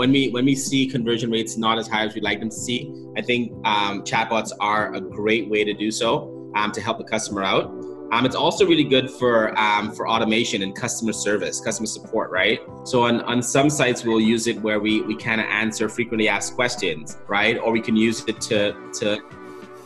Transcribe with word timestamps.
when 0.00 0.12
we 0.12 0.30
when 0.30 0.46
we 0.46 0.54
see 0.54 0.86
conversion 0.86 1.30
rates 1.30 1.58
not 1.58 1.76
as 1.78 1.86
high 1.86 2.06
as 2.06 2.14
we'd 2.14 2.24
like 2.24 2.40
them 2.40 2.48
to 2.48 2.56
see, 2.56 2.90
I 3.18 3.20
think 3.20 3.52
um, 3.66 4.02
chatbots 4.02 4.50
are 4.58 4.94
a 4.94 5.00
great 5.00 5.50
way 5.50 5.62
to 5.62 5.74
do 5.74 5.90
so 5.90 6.50
um, 6.56 6.72
to 6.72 6.80
help 6.80 6.96
the 6.96 7.04
customer 7.04 7.44
out. 7.44 7.66
Um, 8.10 8.24
it's 8.24 8.34
also 8.34 8.64
really 8.64 8.88
good 8.96 9.10
for 9.10 9.56
um, 9.58 9.92
for 9.92 10.08
automation 10.08 10.62
and 10.62 10.74
customer 10.74 11.12
service, 11.12 11.60
customer 11.60 11.86
support, 11.86 12.30
right? 12.30 12.60
So 12.84 13.02
on, 13.02 13.20
on 13.32 13.42
some 13.42 13.68
sites 13.68 14.02
we'll 14.02 14.22
use 14.22 14.46
it 14.46 14.58
where 14.62 14.80
we, 14.80 15.02
we 15.02 15.18
kind 15.18 15.38
of 15.38 15.46
answer 15.48 15.86
frequently 15.90 16.28
asked 16.28 16.54
questions, 16.54 17.18
right? 17.28 17.58
Or 17.58 17.70
we 17.70 17.82
can 17.82 17.94
use 17.94 18.24
it 18.26 18.40
to 18.48 18.72
to 19.00 19.18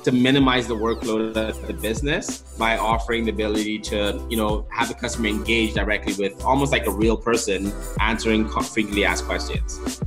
to 0.04 0.12
minimize 0.12 0.68
the 0.68 0.76
workload 0.76 1.36
of 1.36 1.66
the 1.66 1.72
business 1.72 2.38
by 2.58 2.76
offering 2.76 3.24
the 3.24 3.30
ability 3.30 3.78
to, 3.78 4.24
you 4.28 4.36
know, 4.36 4.66
have 4.70 4.88
the 4.88 4.94
customer 4.94 5.28
engage 5.28 5.74
directly 5.74 6.14
with 6.14 6.40
almost 6.44 6.72
like 6.72 6.86
a 6.86 6.90
real 6.90 7.16
person 7.16 7.72
answering 8.00 8.48
frequently 8.48 9.04
asked 9.04 9.24
questions. 9.24 10.00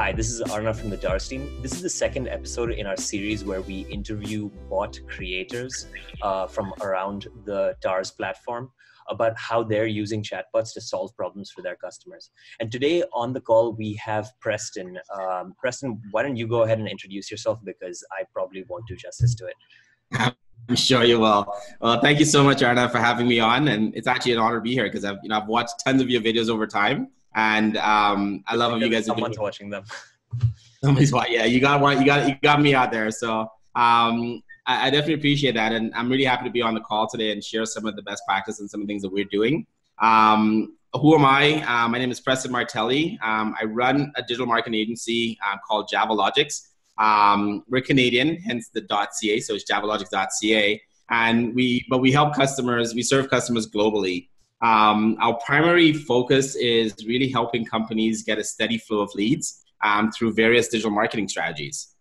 Hi, 0.00 0.12
this 0.12 0.30
is 0.30 0.40
Arnav 0.40 0.76
from 0.76 0.88
the 0.88 0.96
TARS 0.96 1.28
team. 1.28 1.60
This 1.60 1.72
is 1.74 1.82
the 1.82 1.90
second 1.90 2.26
episode 2.26 2.70
in 2.70 2.86
our 2.86 2.96
series 2.96 3.44
where 3.44 3.60
we 3.60 3.80
interview 3.90 4.48
bot 4.70 4.98
creators 5.06 5.88
uh, 6.22 6.46
from 6.46 6.72
around 6.80 7.28
the 7.44 7.76
TARS 7.82 8.10
platform 8.10 8.70
about 9.10 9.38
how 9.38 9.62
they're 9.62 9.86
using 9.86 10.22
chatbots 10.22 10.72
to 10.72 10.80
solve 10.80 11.14
problems 11.18 11.50
for 11.50 11.60
their 11.60 11.76
customers. 11.76 12.30
And 12.60 12.72
today 12.72 13.04
on 13.12 13.34
the 13.34 13.42
call, 13.42 13.74
we 13.74 13.92
have 14.02 14.30
Preston. 14.40 14.98
Um, 15.20 15.52
Preston, 15.58 16.00
why 16.12 16.22
don't 16.22 16.36
you 16.36 16.46
go 16.46 16.62
ahead 16.62 16.78
and 16.78 16.88
introduce 16.88 17.30
yourself 17.30 17.58
because 17.62 18.02
I 18.10 18.24
probably 18.32 18.64
won't 18.70 18.86
do 18.88 18.96
justice 18.96 19.34
to 19.34 19.48
it. 19.48 20.34
I'm 20.70 20.76
sure 20.76 21.04
you 21.04 21.20
will. 21.20 21.46
Well, 21.82 22.00
thank 22.00 22.20
you 22.20 22.24
so 22.24 22.42
much, 22.42 22.62
Arnav, 22.62 22.90
for 22.90 23.00
having 23.00 23.28
me 23.28 23.38
on. 23.38 23.68
And 23.68 23.94
it's 23.94 24.06
actually 24.06 24.32
an 24.32 24.38
honor 24.38 24.56
to 24.56 24.62
be 24.62 24.72
here 24.72 24.84
because 24.84 25.04
I've, 25.04 25.18
you 25.22 25.28
know, 25.28 25.38
I've 25.38 25.48
watched 25.48 25.74
tons 25.84 26.00
of 26.00 26.08
your 26.08 26.22
videos 26.22 26.48
over 26.48 26.66
time 26.66 27.08
and 27.34 27.76
um, 27.76 28.42
I 28.46 28.56
love 28.56 28.72
how 28.72 28.78
you 28.78 28.88
guys. 28.88 29.06
Someone's 29.06 29.38
are 29.38 29.42
watching 29.42 29.70
them. 29.70 29.84
Somebody's 30.84 31.12
watching. 31.12 31.34
Yeah, 31.34 31.44
you 31.44 31.60
got 31.60 31.80
one. 31.80 31.98
You 31.98 32.06
got 32.06 32.28
you 32.28 32.34
got 32.42 32.60
me 32.60 32.74
out 32.74 32.90
there. 32.90 33.10
So 33.10 33.40
um, 33.74 34.42
I, 34.66 34.86
I, 34.86 34.90
definitely 34.90 35.14
appreciate 35.14 35.54
that, 35.54 35.72
and 35.72 35.92
I'm 35.94 36.10
really 36.10 36.24
happy 36.24 36.44
to 36.44 36.50
be 36.50 36.62
on 36.62 36.74
the 36.74 36.80
call 36.80 37.08
today 37.08 37.32
and 37.32 37.42
share 37.42 37.66
some 37.66 37.86
of 37.86 37.96
the 37.96 38.02
best 38.02 38.22
practice 38.26 38.60
and 38.60 38.68
some 38.68 38.80
of 38.80 38.86
the 38.86 38.90
things 38.90 39.02
that 39.02 39.12
we're 39.12 39.26
doing. 39.30 39.66
Um, 40.00 40.76
who 40.94 41.14
am 41.14 41.24
I? 41.24 41.62
Uh, 41.62 41.88
my 41.88 41.98
name 41.98 42.10
is 42.10 42.20
Preston 42.20 42.50
Martelli. 42.50 43.18
Um, 43.22 43.54
I 43.60 43.64
run 43.64 44.12
a 44.16 44.22
digital 44.22 44.46
marketing 44.46 44.80
agency 44.80 45.38
uh, 45.46 45.56
called 45.66 45.88
JavaLogix. 45.92 46.66
Um, 46.98 47.62
we're 47.68 47.80
Canadian, 47.80 48.36
hence 48.36 48.70
the 48.70 48.84
.ca, 48.88 49.40
so 49.40 49.54
it's 49.54 49.70
JavaLogix.ca, 49.70 50.82
and 51.10 51.54
we 51.54 51.86
but 51.88 51.98
we 51.98 52.10
help 52.10 52.34
customers. 52.34 52.94
We 52.94 53.02
serve 53.02 53.30
customers 53.30 53.68
globally. 53.68 54.29
Um, 54.62 55.16
our 55.20 55.38
primary 55.46 55.92
focus 55.92 56.54
is 56.54 56.94
really 57.06 57.28
helping 57.28 57.64
companies 57.64 58.22
get 58.22 58.38
a 58.38 58.44
steady 58.44 58.78
flow 58.78 59.00
of 59.00 59.10
leads 59.14 59.62
um, 59.82 60.12
through 60.12 60.34
various 60.34 60.68
digital 60.68 60.90
marketing 60.90 61.28
strategies. 61.28 61.94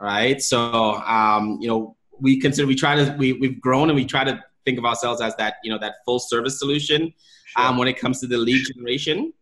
Right. 0.00 0.40
So, 0.42 0.96
um, 0.96 1.58
you 1.60 1.68
know, 1.68 1.96
we 2.20 2.38
consider, 2.38 2.66
we 2.66 2.74
try 2.74 2.96
to, 2.96 3.16
we, 3.18 3.32
we've 3.32 3.60
grown 3.60 3.88
and 3.88 3.96
we 3.96 4.04
try 4.04 4.24
to 4.24 4.42
think 4.64 4.78
of 4.78 4.84
ourselves 4.84 5.20
as 5.20 5.34
that, 5.36 5.54
you 5.64 5.70
know, 5.70 5.78
that 5.78 5.96
full 6.04 6.18
service 6.18 6.58
solution 6.58 7.12
sure. 7.46 7.64
Um, 7.64 7.78
when 7.78 7.88
it 7.88 7.98
comes 7.98 8.20
to 8.20 8.26
the 8.26 8.36
lead 8.36 8.66
generation. 8.66 9.32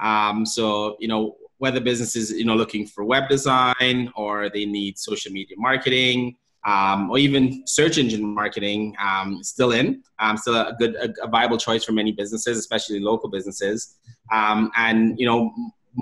Um, 0.00 0.46
so, 0.46 0.96
you 1.00 1.08
know, 1.08 1.36
whether 1.58 1.80
business 1.80 2.16
is, 2.16 2.30
you 2.30 2.44
know, 2.44 2.54
looking 2.54 2.86
for 2.86 3.04
web 3.04 3.28
design 3.28 4.12
or 4.16 4.50
they 4.50 4.66
need 4.66 4.98
social 4.98 5.32
media 5.32 5.56
marketing, 5.58 6.36
um, 6.64 7.10
or 7.10 7.18
even 7.18 7.66
search 7.66 7.98
engine 7.98 8.24
marketing 8.34 8.96
um, 8.98 9.42
still 9.42 9.72
in, 9.72 10.02
um, 10.18 10.36
still 10.36 10.54
a 10.54 10.74
good, 10.78 10.94
a, 10.96 11.12
a, 11.22 11.28
viable 11.28 11.58
choice 11.58 11.84
for 11.84 11.92
many 11.92 12.10
businesses, 12.10 12.56
especially 12.58 13.00
local 13.00 13.28
businesses. 13.28 13.96
Um, 14.32 14.70
and 14.76 15.18
you 15.18 15.26
know, 15.26 15.52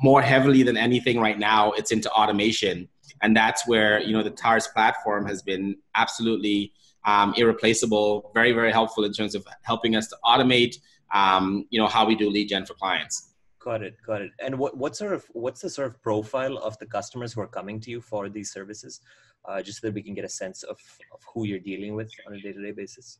more 0.03 0.23
heavily 0.23 0.62
than 0.62 0.77
anything 0.77 1.19
right 1.19 1.39
now, 1.39 1.73
it's 1.73 1.91
into 1.91 2.11
automation, 2.12 2.89
and 3.23 3.37
that's 3.37 3.67
where 3.67 4.00
you 4.00 4.12
know 4.12 4.23
the 4.23 4.31
TARS 4.31 4.69
platform 4.69 5.27
has 5.27 5.43
been 5.43 5.77
absolutely 5.97 6.73
um, 7.05 7.34
irreplaceable, 7.37 8.31
very 8.33 8.53
very 8.53 8.71
helpful 8.71 9.05
in 9.05 9.12
terms 9.12 9.34
of 9.34 9.44
helping 9.62 9.97
us 9.97 10.06
to 10.09 10.17
automate, 10.25 10.77
um, 11.12 11.67
you 11.71 11.81
know, 11.81 11.89
how 11.89 12.06
we 12.06 12.15
do 12.15 12.31
lead 12.31 12.49
gen 12.49 12.65
for 12.65 12.75
clients. 12.75 13.33
Got 13.59 13.83
it, 13.83 13.97
got 14.05 14.23
it. 14.23 14.31
And 14.41 14.59
what 14.59 14.77
what 14.77 14.97
sort 14.97 15.12
of 15.12 15.25
what's 15.33 15.61
the 15.61 15.71
sort 15.71 15.89
of 15.89 16.03
profile 16.03 16.56
of 16.59 16.79
the 16.79 16.87
customers 16.87 17.33
who 17.33 17.41
are 17.41 17.49
coming 17.49 17.81
to 17.81 17.91
you 17.91 18.00
for 18.00 18.29
these 18.29 18.53
services? 18.53 19.00
Uh, 19.45 19.63
just 19.63 19.81
so 19.81 19.89
that 19.89 19.95
we 19.95 20.03
can 20.03 20.15
get 20.15 20.25
a 20.25 20.29
sense 20.29 20.63
of, 20.63 20.79
of 21.13 21.21
who 21.33 21.45
you're 21.45 21.59
dealing 21.59 21.95
with 21.95 22.11
on 22.27 22.35
a 22.35 22.41
day-to-day 22.41 22.73
basis? 22.73 23.19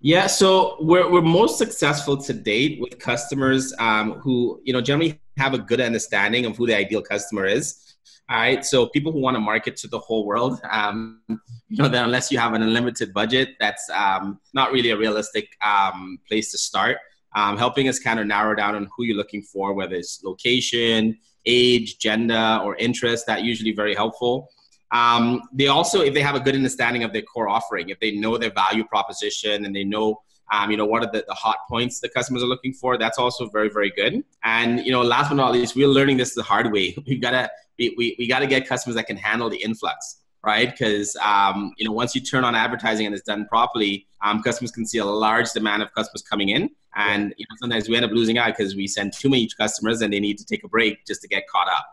Yeah, 0.00 0.26
so 0.26 0.76
we're, 0.80 1.10
we're 1.10 1.20
most 1.20 1.58
successful 1.58 2.16
to 2.16 2.32
date 2.32 2.80
with 2.80 2.98
customers 2.98 3.74
um, 3.78 4.12
who, 4.14 4.60
you 4.64 4.72
know, 4.72 4.80
generally 4.80 5.20
have 5.36 5.52
a 5.52 5.58
good 5.58 5.80
understanding 5.80 6.46
of 6.46 6.56
who 6.56 6.66
the 6.66 6.76
ideal 6.76 7.02
customer 7.02 7.46
is. 7.46 7.96
All 8.30 8.36
right, 8.36 8.64
so 8.64 8.86
people 8.86 9.12
who 9.12 9.20
want 9.20 9.34
to 9.34 9.40
market 9.40 9.76
to 9.78 9.88
the 9.88 9.98
whole 9.98 10.24
world, 10.24 10.60
um, 10.70 11.20
you 11.28 11.82
know, 11.82 11.88
that 11.88 12.04
unless 12.04 12.30
you 12.30 12.38
have 12.38 12.54
an 12.54 12.62
unlimited 12.62 13.12
budget, 13.12 13.50
that's 13.58 13.90
um, 13.90 14.40
not 14.54 14.72
really 14.72 14.90
a 14.90 14.96
realistic 14.96 15.48
um, 15.62 16.18
place 16.28 16.50
to 16.52 16.58
start. 16.58 16.96
Um, 17.34 17.56
helping 17.56 17.88
us 17.88 17.98
kind 18.00 18.18
of 18.18 18.26
narrow 18.26 18.56
down 18.56 18.74
on 18.74 18.88
who 18.96 19.04
you're 19.04 19.16
looking 19.16 19.42
for, 19.42 19.72
whether 19.72 19.94
it's 19.94 20.22
location, 20.24 21.16
age, 21.46 21.98
gender, 21.98 22.60
or 22.64 22.74
interest. 22.76 23.26
That 23.26 23.42
usually 23.42 23.72
very 23.72 23.94
helpful. 23.94 24.48
Um, 24.92 25.42
they 25.52 25.68
also, 25.68 26.00
if 26.00 26.14
they 26.14 26.22
have 26.22 26.34
a 26.34 26.40
good 26.40 26.54
understanding 26.54 27.04
of 27.04 27.12
their 27.12 27.22
core 27.22 27.48
offering, 27.48 27.90
if 27.90 28.00
they 28.00 28.12
know 28.12 28.36
their 28.38 28.52
value 28.52 28.84
proposition 28.84 29.64
and 29.64 29.74
they 29.74 29.84
know, 29.84 30.20
um, 30.52 30.70
you 30.70 30.76
know, 30.76 30.86
what 30.86 31.04
are 31.04 31.10
the, 31.12 31.24
the 31.28 31.34
hot 31.34 31.58
points 31.68 32.00
the 32.00 32.08
customers 32.08 32.42
are 32.42 32.46
looking 32.46 32.72
for, 32.72 32.98
that's 32.98 33.18
also 33.18 33.48
very, 33.48 33.70
very 33.70 33.90
good. 33.90 34.24
And, 34.42 34.84
you 34.84 34.90
know, 34.90 35.02
last 35.02 35.28
but 35.28 35.36
not 35.36 35.52
least, 35.52 35.76
we're 35.76 35.86
learning 35.86 36.16
this 36.16 36.34
the 36.34 36.42
hard 36.42 36.72
way. 36.72 36.96
We 37.06 37.18
gotta, 37.18 37.50
we, 37.78 37.94
we, 37.96 38.16
we 38.18 38.26
gotta 38.26 38.46
get 38.46 38.66
customers 38.66 38.96
that 38.96 39.06
can 39.06 39.16
handle 39.16 39.48
the 39.48 39.58
influx 39.58 40.20
right? 40.42 40.70
Because 40.70 41.16
um, 41.16 41.72
you 41.76 41.86
know, 41.86 41.92
once 41.92 42.14
you 42.14 42.20
turn 42.20 42.44
on 42.44 42.54
advertising 42.54 43.06
and 43.06 43.14
it's 43.14 43.24
done 43.24 43.46
properly, 43.46 44.06
um, 44.22 44.42
customers 44.42 44.70
can 44.70 44.86
see 44.86 44.98
a 44.98 45.04
large 45.04 45.50
demand 45.52 45.82
of 45.82 45.92
customers 45.92 46.22
coming 46.22 46.50
in, 46.50 46.70
and 46.96 47.34
you 47.36 47.46
know, 47.48 47.56
sometimes 47.60 47.88
we 47.88 47.96
end 47.96 48.04
up 48.04 48.10
losing 48.10 48.38
out 48.38 48.56
because 48.56 48.74
we 48.74 48.86
send 48.86 49.12
too 49.12 49.28
many 49.28 49.48
customers 49.56 50.00
and 50.02 50.12
they 50.12 50.20
need 50.20 50.38
to 50.38 50.44
take 50.44 50.64
a 50.64 50.68
break 50.68 51.04
just 51.06 51.22
to 51.22 51.28
get 51.28 51.46
caught 51.48 51.68
up. 51.68 51.86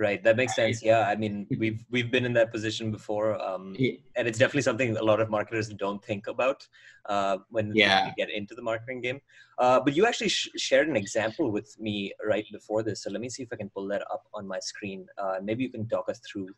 Right, 0.00 0.22
that 0.22 0.36
makes 0.36 0.54
sense. 0.54 0.80
Yeah, 0.80 1.08
I 1.08 1.16
mean, 1.16 1.48
we've 1.58 1.84
we've 1.90 2.10
been 2.10 2.24
in 2.24 2.32
that 2.34 2.52
position 2.52 2.92
before, 2.92 3.40
um, 3.42 3.74
and 4.14 4.28
it's 4.28 4.38
definitely 4.38 4.62
something 4.62 4.96
a 4.96 5.02
lot 5.02 5.20
of 5.20 5.28
marketers 5.28 5.68
don't 5.70 6.02
think 6.04 6.28
about 6.28 6.66
uh, 7.06 7.38
when 7.50 7.72
yeah. 7.74 8.04
they 8.04 8.14
get 8.16 8.30
into 8.30 8.54
the 8.54 8.62
marketing 8.62 9.00
game. 9.00 9.20
Uh, 9.58 9.80
but 9.80 9.96
you 9.96 10.06
actually 10.06 10.28
sh- 10.28 10.50
shared 10.56 10.88
an 10.88 10.94
example 10.94 11.50
with 11.50 11.74
me 11.80 12.12
right 12.24 12.46
before 12.52 12.84
this, 12.84 13.02
so 13.02 13.10
let 13.10 13.20
me 13.20 13.28
see 13.28 13.42
if 13.42 13.48
I 13.52 13.56
can 13.56 13.70
pull 13.70 13.88
that 13.88 14.02
up 14.02 14.24
on 14.34 14.46
my 14.46 14.60
screen. 14.60 15.04
Uh, 15.18 15.38
maybe 15.42 15.64
you 15.64 15.70
can 15.70 15.88
talk 15.88 16.08
us 16.08 16.20
through. 16.20 16.48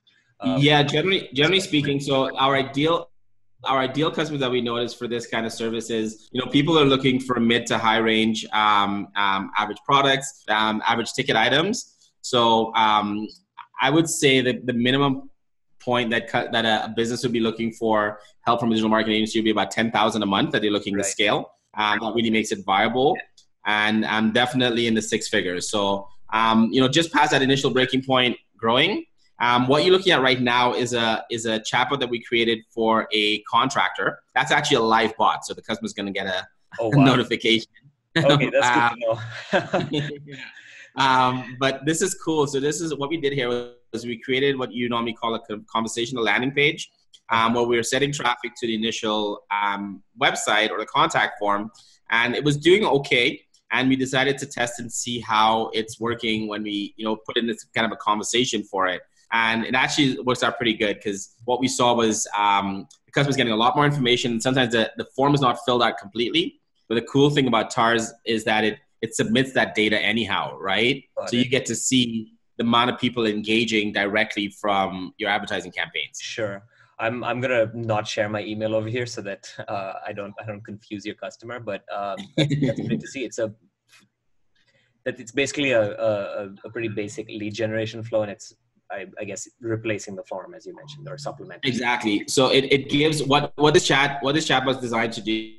Um, 0.41 0.59
yeah, 0.59 0.83
generally, 0.83 1.31
generally 1.33 1.61
speaking, 1.61 1.99
so 1.99 2.37
our 2.37 2.57
ideal 2.57 3.09
our 3.65 3.79
ideal 3.79 4.11
customers 4.11 4.41
that 4.41 4.51
we 4.51 4.61
notice 4.61 4.95
for 4.95 5.07
this 5.07 5.27
kind 5.27 5.45
of 5.45 5.53
service 5.53 5.91
is, 5.91 6.29
you 6.33 6.41
know, 6.41 6.51
people 6.51 6.79
are 6.79 6.85
looking 6.85 7.21
for 7.21 7.39
mid 7.39 7.67
to 7.67 7.77
high 7.77 7.99
range 7.99 8.47
um, 8.53 9.09
um, 9.17 9.51
average 9.57 9.79
products, 9.85 10.45
um, 10.49 10.83
average 10.87 11.13
ticket 11.13 11.37
items. 11.37 11.97
So 12.23 12.75
um, 12.75 13.27
I 13.81 13.91
would 13.91 14.09
say 14.09 14.41
that 14.41 14.67
the 14.67 14.73
minimum 14.73 15.31
point 15.81 16.11
that 16.11 16.31
that 16.31 16.65
a 16.65 16.93
business 16.95 17.23
would 17.23 17.33
be 17.33 17.41
looking 17.41 17.73
for 17.73 18.21
help 18.43 18.61
from 18.61 18.69
a 18.71 18.73
digital 18.73 18.91
marketing 18.91 19.17
agency 19.17 19.39
would 19.39 19.45
be 19.45 19.51
about 19.51 19.71
ten 19.71 19.91
thousand 19.91 20.23
a 20.23 20.27
month 20.27 20.53
that 20.53 20.63
they're 20.63 20.71
looking 20.71 20.95
right. 20.95 21.05
to 21.05 21.11
scale. 21.11 21.53
Um, 21.75 22.01
that 22.01 22.13
really 22.15 22.31
makes 22.31 22.53
it 22.53 22.65
viable, 22.65 23.17
and 23.67 24.05
I'm 24.05 24.33
definitely 24.33 24.87
in 24.87 24.95
the 24.95 25.03
six 25.03 25.29
figures. 25.29 25.71
So 25.71 26.09
um, 26.33 26.69
you 26.73 26.81
know, 26.81 26.89
just 26.89 27.13
past 27.13 27.33
that 27.33 27.43
initial 27.43 27.71
breaking 27.71 28.05
point, 28.05 28.37
growing. 28.57 29.05
Um, 29.41 29.67
what 29.69 29.85
you're 29.85 29.93
looking 29.93 30.13
at 30.13 30.21
right 30.21 30.41
now 30.41 30.75
is 30.75 30.93
a 30.93 31.25
is 31.31 31.47
a 31.47 31.61
chatbot 31.61 32.01
that 32.01 32.11
we 32.11 32.23
created 32.23 32.59
for 32.71 33.09
a 33.13 33.41
contractor. 33.43 34.19
That's 34.35 34.53
actually 34.53 34.79
a 34.79 34.83
live 34.83 35.17
bot, 35.17 35.45
so 35.45 35.55
the 35.55 35.63
customer's 35.63 35.95
going 35.95 36.07
to 36.07 36.13
get 36.13 36.27
a, 36.27 36.47
oh, 36.79 36.89
wow. 36.95 37.05
notification. 37.05 37.71
Okay, 38.17 38.51
that's 38.51 38.97
good 39.51 39.91
to 39.91 40.31
know. 40.31 40.37
Um, 41.01 41.57
but 41.59 41.87
this 41.87 42.03
is 42.03 42.15
cool. 42.15 42.47
So 42.47 42.61
this 42.61 42.81
is 42.83 42.95
what 42.95 43.09
we 43.09 43.17
did 43.17 43.33
here 43.33 43.49
was 43.49 44.05
we 44.05 44.19
created 44.21 44.59
what 44.59 44.71
you 44.71 44.89
normally 44.89 45.15
call 45.15 45.35
a 45.35 45.41
conversational 45.73 46.23
landing 46.23 46.53
page, 46.53 46.91
um, 47.31 47.55
where 47.55 47.65
we 47.65 47.77
were 47.77 47.83
setting 47.83 48.13
traffic 48.13 48.53
to 48.59 48.67
the 48.67 48.75
initial 48.75 49.45
um, 49.51 50.03
website 50.21 50.71
or 50.71 50.79
the 50.79 50.85
contact 50.85 51.39
form, 51.39 51.71
and 52.11 52.35
it 52.35 52.45
was 52.45 52.59
doing 52.59 52.85
okay. 52.85 53.41
And 53.73 53.89
we 53.89 53.97
decided 53.97 54.37
to 54.39 54.47
test 54.47 54.81
and 54.81 54.93
see 54.93 55.21
how 55.21 55.71
it's 55.73 55.99
working 56.01 56.49
when 56.49 56.65
we, 56.65 56.93
you 56.97 57.05
know, 57.05 57.17
put 57.17 57.37
in 57.39 57.47
this 57.47 57.65
kind 57.75 57.87
of 57.87 57.93
a 57.93 57.97
conversation 57.97 58.63
for 58.65 58.87
it. 58.89 59.01
And 59.33 59.65
it 59.65 59.75
actually 59.77 60.21
works 60.21 60.43
out 60.43 60.57
pretty 60.57 60.75
good 60.75 60.97
because 60.97 61.37
what 61.45 61.61
we 61.61 61.69
saw 61.69 61.95
was 61.95 62.27
um, 62.37 62.89
the 63.07 63.13
customer's 63.13 63.37
getting 63.37 63.53
a 63.53 63.57
lot 63.57 63.77
more 63.77 63.87
information. 63.87 64.41
Sometimes 64.41 64.73
the, 64.73 64.91
the 64.97 65.07
form 65.17 65.35
is 65.35 65.41
not 65.41 65.59
filled 65.65 65.85
out 65.85 65.99
completely. 65.99 66.61
But 66.89 66.97
the 66.97 67.03
cool 67.03 67.31
thing 67.31 67.47
about 67.47 67.71
TARS 67.71 68.13
is 68.27 68.43
that 68.45 68.65
it 68.65 68.81
it 69.03 69.15
submits 69.15 69.53
that 69.53 69.75
data 69.75 69.99
anyhow, 69.99 70.57
right? 70.59 71.05
Got 71.17 71.31
so 71.31 71.37
it. 71.37 71.45
you 71.45 71.51
get 71.51 71.67
to 71.67 71.75
see 71.75 72.33
the 72.59 72.65
amount 72.65 72.91
of 72.91 72.99
people 72.99 73.27
engaging 73.27 73.93
directly 73.93 74.49
from 74.61 75.13
your 75.19 75.31
advertising 75.31 75.73
campaigns. 75.73 76.19
Sure. 76.21 76.63
I'm 76.99 77.25
I'm 77.25 77.41
gonna 77.41 77.71
not 77.75 78.07
share 78.07 78.29
my 78.29 78.43
email 78.43 78.75
over 78.75 78.89
here 78.89 79.07
so 79.07 79.23
that 79.23 79.51
uh, 79.67 79.95
I 80.07 80.13
don't 80.13 80.35
I 80.41 80.45
don't 80.45 80.63
confuse 80.63 81.07
your 81.07 81.15
customer. 81.15 81.59
But 81.59 81.83
um, 81.91 82.17
that's, 82.37 82.55
that's 82.61 82.81
great 82.87 83.01
to 83.01 83.07
see. 83.07 83.25
It's 83.25 83.39
a 83.39 83.55
that 85.07 85.19
it's 85.19 85.33
basically 85.33 85.71
a, 85.71 85.99
a, 85.99 86.55
a 86.63 86.71
pretty 86.71 86.89
basic 86.89 87.27
lead 87.29 87.55
generation 87.55 88.03
flow, 88.03 88.21
and 88.21 88.31
it's 88.31 88.53
I, 88.91 89.07
I, 89.19 89.25
guess 89.25 89.49
replacing 89.61 90.15
the 90.15 90.25
form 90.25 90.53
as 90.53 90.67
you 90.67 90.75
mentioned 90.75 91.09
or 91.09 91.17
supplementing. 91.17 91.71
Exactly. 91.71 92.25
So 92.27 92.49
it, 92.49 92.65
it 92.71 92.91
gives 92.91 93.23
what 93.23 93.53
what 93.57 93.73
this 93.73 93.87
chat 93.87 94.23
what 94.23 94.35
this 94.35 94.47
chat 94.47 94.67
was 94.67 94.77
designed 94.79 95.15
to 95.15 95.23
do 95.23 95.55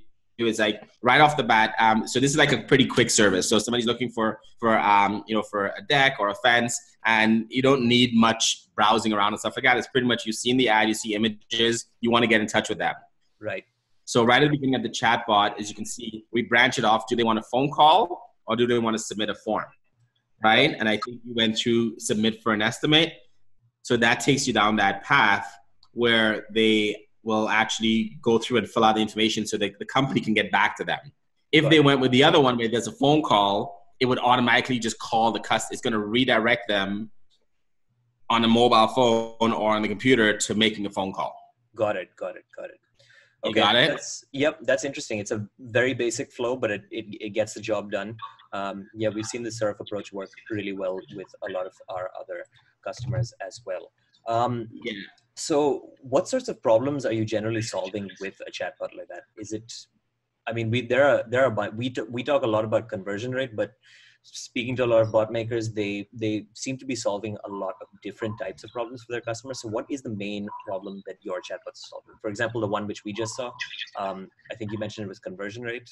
is 0.47 0.59
like 0.59 0.81
right 1.01 1.21
off 1.21 1.37
the 1.37 1.43
bat. 1.43 1.75
Um, 1.79 2.07
so 2.07 2.19
this 2.19 2.31
is 2.31 2.37
like 2.37 2.51
a 2.51 2.59
pretty 2.59 2.85
quick 2.85 3.09
service. 3.09 3.47
So 3.49 3.59
somebody's 3.59 3.85
looking 3.85 4.09
for 4.09 4.39
for 4.59 4.77
um, 4.77 5.23
you 5.27 5.35
know 5.35 5.41
for 5.41 5.67
a 5.67 5.81
deck 5.87 6.17
or 6.19 6.29
a 6.29 6.35
fence, 6.35 6.79
and 7.05 7.45
you 7.49 7.61
don't 7.61 7.87
need 7.87 8.13
much 8.13 8.67
browsing 8.75 9.13
around 9.13 9.33
and 9.33 9.39
stuff 9.39 9.53
like 9.55 9.63
that. 9.63 9.77
It's 9.77 9.87
pretty 9.87 10.07
much 10.07 10.25
you've 10.25 10.35
seen 10.35 10.57
the 10.57 10.69
ad, 10.69 10.87
you 10.87 10.93
see 10.93 11.13
images, 11.13 11.85
you 11.99 12.11
want 12.11 12.23
to 12.23 12.27
get 12.27 12.41
in 12.41 12.47
touch 12.47 12.69
with 12.69 12.77
them. 12.77 12.95
Right. 13.39 13.63
So 14.05 14.23
right 14.23 14.41
at 14.41 14.45
the 14.45 14.51
beginning 14.51 14.75
of 14.75 14.83
the 14.83 14.89
chat 14.89 15.25
bot, 15.27 15.59
as 15.59 15.69
you 15.69 15.75
can 15.75 15.85
see, 15.85 16.25
we 16.31 16.41
branch 16.41 16.77
it 16.77 16.85
off. 16.85 17.07
Do 17.07 17.15
they 17.15 17.23
want 17.23 17.39
a 17.39 17.43
phone 17.43 17.71
call 17.71 18.35
or 18.45 18.55
do 18.55 18.67
they 18.67 18.79
want 18.79 18.95
to 18.95 19.01
submit 19.01 19.29
a 19.29 19.35
form? 19.35 19.65
Right. 20.43 20.75
And 20.77 20.89
I 20.89 20.93
think 20.93 21.21
you 21.23 21.33
went 21.35 21.57
to 21.59 21.99
submit 21.99 22.41
for 22.41 22.51
an 22.51 22.61
estimate. 22.61 23.13
So 23.83 23.97
that 23.97 24.19
takes 24.19 24.47
you 24.47 24.53
down 24.53 24.75
that 24.77 25.03
path 25.03 25.51
where 25.93 26.47
they 26.51 27.07
will 27.23 27.49
actually 27.49 28.17
go 28.21 28.37
through 28.37 28.57
and 28.57 28.69
fill 28.69 28.83
out 28.83 28.95
the 28.95 29.01
information 29.01 29.45
so 29.45 29.57
that 29.57 29.77
the 29.79 29.85
company 29.85 30.19
can 30.21 30.33
get 30.33 30.51
back 30.51 30.75
to 30.77 30.83
them. 30.83 30.99
If 31.51 31.69
they 31.69 31.79
went 31.79 31.99
with 31.99 32.11
the 32.11 32.23
other 32.23 32.39
one 32.39 32.57
where 32.57 32.69
there's 32.69 32.87
a 32.87 32.91
phone 32.93 33.21
call, 33.21 33.79
it 33.99 34.05
would 34.05 34.19
automatically 34.19 34.79
just 34.79 34.97
call 34.99 35.31
the 35.31 35.39
customer. 35.39 35.73
It's 35.73 35.81
going 35.81 35.93
to 35.93 35.99
redirect 35.99 36.67
them 36.67 37.11
on 38.29 38.43
a 38.45 38.47
mobile 38.47 38.87
phone 38.87 39.51
or 39.51 39.75
on 39.75 39.81
the 39.81 39.87
computer 39.87 40.37
to 40.37 40.55
making 40.55 40.85
a 40.85 40.89
phone 40.89 41.11
call. 41.11 41.35
Got 41.75 41.97
it. 41.97 42.09
Got 42.15 42.37
it. 42.37 42.45
Got 42.57 42.69
it. 42.69 42.79
Okay. 43.43 43.49
You 43.49 43.55
got 43.55 43.75
it. 43.75 43.89
That's, 43.89 44.23
yep, 44.31 44.59
that's 44.61 44.85
interesting. 44.85 45.19
It's 45.19 45.31
a 45.31 45.47
very 45.59 45.93
basic 45.93 46.31
flow, 46.31 46.55
but 46.55 46.71
it, 46.71 46.83
it, 46.91 47.05
it 47.19 47.29
gets 47.31 47.53
the 47.53 47.59
job 47.61 47.91
done. 47.91 48.15
Um, 48.53 48.87
yeah, 48.95 49.09
we've 49.09 49.25
seen 49.25 49.43
the 49.43 49.51
Surf 49.51 49.77
approach 49.79 50.13
work 50.13 50.29
really 50.49 50.73
well 50.73 50.99
with 51.15 51.27
a 51.47 51.51
lot 51.51 51.65
of 51.65 51.73
our 51.89 52.09
other 52.19 52.43
customers 52.85 53.33
as 53.45 53.61
well. 53.65 53.91
Um, 54.27 54.67
yeah. 54.83 54.93
So, 55.35 55.89
what 56.01 56.27
sorts 56.27 56.49
of 56.49 56.61
problems 56.61 57.05
are 57.05 57.13
you 57.13 57.25
generally 57.25 57.61
solving 57.61 58.09
with 58.19 58.39
a 58.47 58.51
chatbot 58.51 58.95
like 58.95 59.07
that? 59.09 59.23
Is 59.37 59.53
it, 59.53 59.71
I 60.47 60.53
mean, 60.53 60.69
we 60.69 60.81
there 60.85 61.07
are 61.07 61.23
there 61.27 61.45
are 61.45 61.71
we 61.71 61.93
we 62.09 62.23
talk 62.23 62.43
a 62.43 62.47
lot 62.47 62.65
about 62.65 62.89
conversion 62.89 63.31
rate, 63.31 63.55
but 63.55 63.71
speaking 64.23 64.75
to 64.75 64.85
a 64.85 64.85
lot 64.85 65.01
of 65.01 65.11
bot 65.11 65.31
makers, 65.31 65.73
they 65.73 66.07
they 66.13 66.45
seem 66.53 66.77
to 66.77 66.85
be 66.85 66.95
solving 66.95 67.37
a 67.45 67.49
lot 67.49 67.75
of 67.81 67.87
different 68.03 68.37
types 68.39 68.63
of 68.63 68.71
problems 68.71 69.03
for 69.03 69.13
their 69.13 69.21
customers. 69.21 69.61
So, 69.61 69.69
what 69.69 69.85
is 69.89 70.01
the 70.01 70.09
main 70.09 70.47
problem 70.65 71.01
that 71.07 71.17
your 71.21 71.39
chatbot 71.39 71.73
is 71.73 71.89
solving? 71.89 72.15
For 72.21 72.29
example, 72.29 72.61
the 72.61 72.67
one 72.67 72.87
which 72.87 73.03
we 73.03 73.13
just 73.13 73.35
saw, 73.35 73.51
um, 73.97 74.27
I 74.51 74.55
think 74.55 74.71
you 74.71 74.77
mentioned 74.77 75.05
it 75.05 75.09
was 75.09 75.19
conversion 75.19 75.63
rate. 75.63 75.89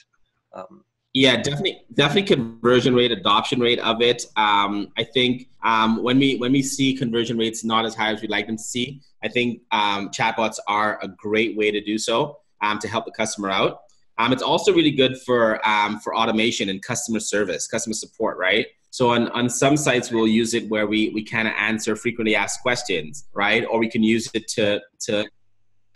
Um, 0.53 0.83
yeah, 1.13 1.38
definitely, 1.38 1.81
definitely 1.94 2.35
conversion 2.35 2.94
rate, 2.94 3.11
adoption 3.11 3.59
rate 3.59 3.79
of 3.79 4.01
it. 4.01 4.25
Um, 4.35 4.91
I 4.97 5.03
think 5.03 5.50
um, 5.63 6.03
when 6.03 6.19
we 6.19 6.38
when 6.38 6.51
we 6.51 6.61
see 6.61 6.95
conversion 6.95 7.38
rates 7.38 7.63
not 7.63 7.85
as 7.85 7.95
high 7.95 8.11
as 8.11 8.21
we'd 8.21 8.29
like 8.29 8.47
them 8.47 8.57
to 8.57 8.63
see, 8.63 9.01
I 9.23 9.27
think 9.27 9.61
um, 9.71 10.09
chatbots 10.09 10.57
are 10.67 11.00
a 11.01 11.07
great 11.07 11.57
way 11.57 11.71
to 11.71 11.81
do 11.81 11.97
so 11.97 12.38
um, 12.61 12.77
to 12.79 12.88
help 12.88 13.06
the 13.06 13.11
customer 13.11 13.50
out. 13.50 13.81
Um, 14.19 14.33
it's 14.33 14.44
also 14.44 14.73
really 14.73 14.91
good 14.91 15.17
for 15.25 15.65
um, 15.67 16.00
for 16.00 16.15
automation 16.15 16.69
and 16.69 16.81
customer 16.81 17.19
service, 17.19 17.67
customer 17.67 17.94
support, 17.94 18.38
right? 18.38 18.67
So 18.91 19.11
on, 19.11 19.29
on 19.29 19.50
some 19.50 19.77
sites 19.77 20.11
we'll 20.11 20.27
use 20.27 20.53
it 20.53 20.67
where 20.69 20.88
we, 20.88 21.09
we 21.09 21.23
kind 21.23 21.47
of 21.47 21.53
answer 21.57 21.95
frequently 21.95 22.35
asked 22.35 22.61
questions, 22.61 23.27
right? 23.33 23.63
Or 23.69 23.79
we 23.79 23.89
can 23.89 24.03
use 24.03 24.29
it 24.33 24.47
to 24.50 24.81
to 25.01 25.25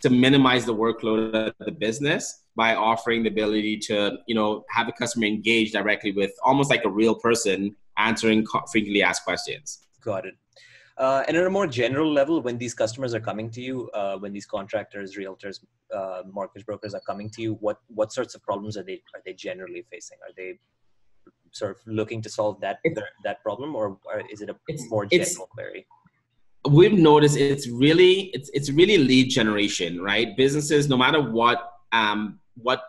to 0.04 0.10
minimize 0.10 0.66
the 0.66 0.74
workload 0.74 1.32
of 1.32 1.54
the 1.60 1.72
business 1.72 2.42
by 2.54 2.74
offering 2.74 3.22
the 3.22 3.30
ability 3.30 3.78
to 3.78 4.18
you 4.26 4.34
know 4.34 4.62
have 4.68 4.86
a 4.86 4.92
customer 4.92 5.24
engage 5.24 5.72
directly 5.72 6.12
with 6.12 6.32
almost 6.44 6.68
like 6.68 6.84
a 6.84 6.90
real 6.90 7.14
person 7.14 7.74
answering 7.96 8.44
frequently 8.70 9.02
asked 9.02 9.24
questions. 9.24 9.78
Got 10.02 10.26
it. 10.26 10.34
Uh, 10.98 11.24
and 11.26 11.38
at 11.38 11.46
a 11.46 11.50
more 11.50 11.66
general 11.66 12.12
level 12.12 12.42
when 12.42 12.58
these 12.58 12.74
customers 12.74 13.14
are 13.14 13.24
coming 13.30 13.50
to 13.50 13.62
you 13.62 13.90
uh, 13.94 14.16
when 14.18 14.32
these 14.34 14.44
contractors 14.44 15.16
realtors 15.16 15.56
uh, 15.92 16.22
mortgage 16.30 16.66
brokers 16.66 16.92
are 16.92 17.04
coming 17.06 17.30
to 17.30 17.40
you 17.40 17.54
what 17.54 17.78
what 17.88 18.12
sorts 18.12 18.34
of 18.34 18.42
problems 18.42 18.76
are 18.76 18.82
they 18.82 19.00
are 19.14 19.22
they 19.24 19.32
generally 19.32 19.86
facing? 19.90 20.18
Are 20.26 20.34
they 20.36 20.58
sort 21.52 21.70
of 21.70 21.78
looking 21.86 22.20
to 22.20 22.28
solve 22.28 22.60
that 22.60 22.78
that 23.24 23.42
problem 23.42 23.74
or, 23.74 23.96
or 24.04 24.22
is 24.30 24.42
it 24.42 24.50
a 24.50 24.56
more 24.90 25.06
general 25.06 25.48
query 25.56 25.86
we've 26.70 26.92
noticed 26.92 27.36
it's 27.36 27.68
really 27.68 28.30
it's 28.32 28.50
it's 28.54 28.70
really 28.70 28.98
lead 28.98 29.28
generation 29.28 30.00
right 30.00 30.36
businesses 30.36 30.88
no 30.88 30.96
matter 30.96 31.20
what 31.20 31.72
um, 31.92 32.40
what 32.56 32.82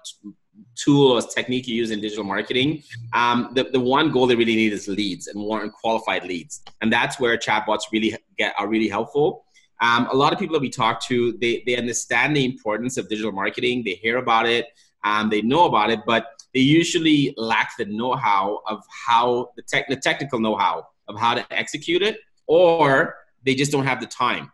tool 0.76 1.12
or 1.12 1.22
technique 1.22 1.68
you 1.68 1.76
use 1.76 1.92
in 1.92 2.02
digital 2.02 2.24
marketing, 2.24 2.84
um, 3.14 3.52
the, 3.56 3.64
the 3.64 3.80
one 3.80 4.12
goal 4.12 4.28
they 4.28 4.36
really 4.36 4.56
need 4.56 4.74
is 4.74 4.88
leads 4.88 5.28
and 5.28 5.40
more 5.40 5.68
qualified 5.70 6.24
leads. 6.24 6.62
And 6.82 6.92
that's 6.92 7.20
where 7.20 7.38
chatbots 7.38 7.82
really 7.92 8.16
get 8.38 8.54
are 8.58 8.68
really 8.68 8.88
helpful. 8.88 9.46
Um, 9.82 10.08
a 10.12 10.16
lot 10.16 10.32
of 10.32 10.40
people 10.40 10.54
that 10.54 10.62
we 10.62 10.70
talk 10.70 11.02
to, 11.06 11.38
they, 11.42 11.64
they 11.66 11.76
understand 11.76 12.36
the 12.36 12.46
importance 12.46 12.98
of 12.98 13.10
digital 13.10 13.32
marketing. 13.32 13.84
They 13.84 13.96
hear 13.96 14.18
about 14.18 14.48
it, 14.48 14.68
um, 15.04 15.30
they 15.30 15.42
know 15.42 15.66
about 15.66 15.90
it, 15.92 16.00
but 16.06 16.28
they 16.54 16.62
usually 16.62 17.34
lack 17.38 17.72
the 17.78 17.86
know-how 17.86 18.62
of 18.68 18.84
how 19.06 19.52
the, 19.58 19.62
tech, 19.62 19.88
the 19.90 19.98
technical 19.98 20.40
know-how 20.40 20.88
of 21.08 21.20
how 21.20 21.34
to 21.34 21.46
execute 21.52 22.02
it, 22.02 22.20
or 22.48 23.16
they 23.46 23.56
just 23.56 23.72
don't 23.72 23.86
have 23.86 24.00
the 24.00 24.08
time 24.08 24.52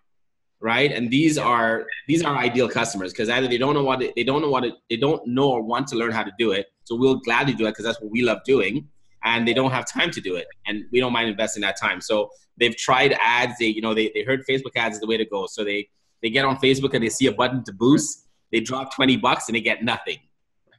right? 0.61 0.91
And 0.91 1.09
these 1.09 1.37
are 1.37 1.87
these 2.07 2.23
are 2.23 2.37
ideal 2.37 2.69
customers 2.69 3.11
because 3.11 3.29
either 3.29 3.47
they 3.47 3.57
don't 3.57 3.73
know 3.73 3.83
what 3.83 3.99
they 3.99 4.23
don't 4.23 4.41
know 4.41 4.49
what 4.49 4.63
it, 4.63 4.75
they 4.89 4.95
don't 4.95 5.25
know 5.27 5.49
or 5.49 5.63
want 5.63 5.87
to 5.87 5.95
learn 5.95 6.11
how 6.11 6.23
to 6.23 6.31
do 6.37 6.51
it. 6.51 6.67
So 6.85 6.95
we'll 6.95 7.17
gladly 7.17 7.53
do 7.53 7.65
it 7.65 7.71
because 7.71 7.85
that's 7.85 7.99
what 7.99 8.11
we 8.11 8.21
love 8.21 8.39
doing, 8.45 8.87
and 9.23 9.47
they 9.47 9.53
don't 9.53 9.71
have 9.71 9.85
time 9.85 10.11
to 10.11 10.21
do 10.21 10.35
it, 10.35 10.47
and 10.67 10.85
we 10.91 10.99
don't 10.99 11.11
mind 11.11 11.29
investing 11.29 11.61
that 11.63 11.77
time. 11.77 11.99
So 11.99 12.29
they've 12.57 12.75
tried 12.75 13.17
ads. 13.19 13.55
They 13.59 13.67
you 13.67 13.81
know 13.81 13.93
they, 13.93 14.11
they 14.13 14.23
heard 14.23 14.45
Facebook 14.47 14.75
ads 14.75 14.95
is 14.95 15.01
the 15.01 15.07
way 15.07 15.17
to 15.17 15.25
go. 15.25 15.47
So 15.47 15.63
they 15.63 15.89
they 16.21 16.29
get 16.29 16.45
on 16.45 16.57
Facebook 16.57 16.93
and 16.93 17.03
they 17.03 17.09
see 17.09 17.25
a 17.25 17.33
button 17.33 17.63
to 17.65 17.73
boost. 17.73 18.27
They 18.51 18.61
drop 18.61 18.95
twenty 18.95 19.17
bucks 19.17 19.49
and 19.49 19.55
they 19.55 19.61
get 19.61 19.83
nothing, 19.83 20.19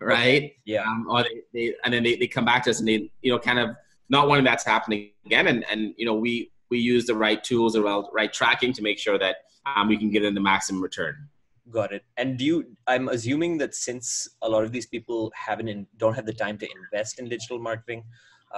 right? 0.01 0.53
Yeah. 0.65 0.83
Um, 0.83 1.07
or 1.11 1.25
they, 1.25 1.43
they 1.53 1.75
and 1.85 1.93
then 1.93 2.05
they, 2.05 2.15
they 2.17 2.29
come 2.29 2.45
back 2.45 2.63
to 2.65 2.71
us 2.71 2.79
and 2.79 2.89
they 2.89 3.11
you 3.21 3.33
know 3.33 3.39
kind 3.39 3.59
of 3.59 3.71
not 4.09 4.29
wanting 4.29 4.45
that 4.45 4.61
to 4.61 4.69
happen 4.71 5.11
again, 5.27 5.49
and 5.49 5.65
and 5.69 5.95
you 5.97 6.07
know 6.07 6.15
we 6.15 6.53
we 6.73 6.79
use 6.95 7.05
the 7.07 7.19
right 7.27 7.43
tools, 7.51 7.71
the 7.75 7.83
right 8.21 8.33
tracking 8.41 8.73
to 8.79 8.83
make 8.89 8.99
sure 8.99 9.19
that 9.25 9.37
um, 9.69 9.85
we 9.91 9.97
can 10.03 10.11
get 10.11 10.25
in 10.25 10.35
the 10.35 10.45
maximum 10.53 10.83
return. 10.83 11.15
Got 11.71 11.93
it. 11.97 12.03
And 12.17 12.29
do 12.39 12.45
you? 12.45 12.57
I'm 12.93 13.07
assuming 13.17 13.53
that 13.59 13.73
since 13.89 14.07
a 14.47 14.49
lot 14.55 14.65
of 14.67 14.73
these 14.73 14.89
people 14.95 15.21
haven't 15.47 15.69
in, 15.69 15.87
don't 16.03 16.15
have 16.15 16.27
the 16.27 16.39
time 16.45 16.57
to 16.63 16.67
invest 16.79 17.21
in 17.21 17.29
digital 17.29 17.59
marketing, 17.69 18.03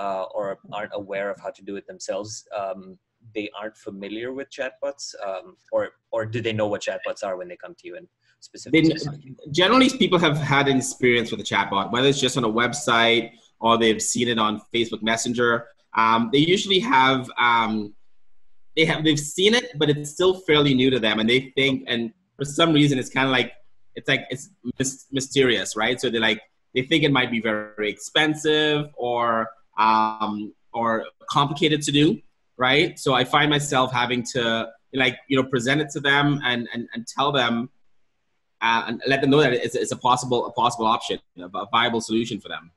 uh, 0.03 0.25
or 0.35 0.59
aren't 0.73 0.95
aware 0.95 1.29
of 1.31 1.39
how 1.45 1.51
to 1.51 1.63
do 1.63 1.77
it 1.77 1.87
themselves, 1.87 2.31
um, 2.61 2.99
they 3.35 3.47
aren't 3.59 3.77
familiar 3.77 4.33
with 4.33 4.49
chatbots, 4.59 5.05
um, 5.27 5.57
or 5.71 5.83
or 6.13 6.25
do 6.35 6.41
they 6.41 6.55
know 6.61 6.69
what 6.73 6.81
chatbots 6.89 7.23
are 7.27 7.37
when 7.37 7.49
they 7.49 7.59
come 7.65 7.75
to 7.81 7.87
you 7.89 7.97
and 7.97 8.07
specifically? 8.41 8.97
generally, 9.51 9.91
people 10.05 10.19
have 10.19 10.39
had 10.39 10.67
an 10.69 10.79
experience 10.79 11.31
with 11.31 11.41
a 11.41 11.49
chatbot, 11.53 11.93
whether 11.93 12.09
it's 12.09 12.21
just 12.27 12.37
on 12.39 12.45
a 12.45 12.55
website 12.63 13.33
or 13.61 13.77
they've 13.79 14.03
seen 14.03 14.29
it 14.29 14.39
on 14.39 14.61
Facebook 14.75 15.03
Messenger. 15.03 15.67
Um, 15.97 16.31
they 16.33 16.43
usually 16.55 16.81
have 16.81 17.31
um, 17.39 17.95
they 18.77 18.85
have 18.85 19.05
they've 19.05 19.19
seen 19.19 19.55
it, 19.55 19.77
but 19.77 19.89
it's 19.89 20.11
still 20.11 20.35
fairly 20.41 20.75
new 20.75 20.91
to 20.91 20.99
them, 20.99 21.21
and 21.21 21.29
they 21.29 21.53
think, 21.57 21.85
and 21.87 22.13
for 22.37 22.45
some 22.45 22.73
reason, 22.73 22.99
it's 22.99 23.11
kind 23.11 23.27
of 23.27 23.33
like 23.33 23.53
it's 23.95 24.09
like 24.09 24.27
it's 24.31 24.51
mysterious, 25.13 25.77
right? 25.77 26.01
So 26.01 26.11
they 26.11 26.19
like 26.19 26.41
they 26.75 26.83
think 26.83 27.05
it 27.05 27.13
might 27.13 27.31
be 27.31 27.41
very 27.41 27.91
expensive 27.91 28.91
or 28.97 29.49
um, 29.79 30.53
or 30.73 31.07
complicated 31.31 31.83
to 31.83 31.93
do, 31.93 32.21
right? 32.57 32.99
So 32.99 33.15
I 33.15 33.25
find 33.25 33.49
myself 33.51 33.93
having 33.93 34.25
to 34.35 34.71
like 34.93 35.19
you 35.29 35.41
know 35.41 35.49
present 35.49 35.81
it 35.81 35.91
to 35.91 36.01
them 36.01 36.41
and 36.45 36.69
and, 36.73 36.89
and 36.95 37.07
tell 37.07 37.31
them 37.31 37.71
uh, 38.61 38.85
and 38.89 39.03
let 39.07 39.21
them 39.21 39.31
know 39.31 39.41
that 39.41 39.53
it's, 39.53 39.77
it's 39.77 39.93
a 39.93 39.97
possible 39.97 40.47
a 40.47 40.53
possible 40.53 40.87
option, 40.87 41.21
a 41.39 41.67
viable 41.71 42.01
solution 42.01 42.41
for 42.41 42.49
them. 42.49 42.73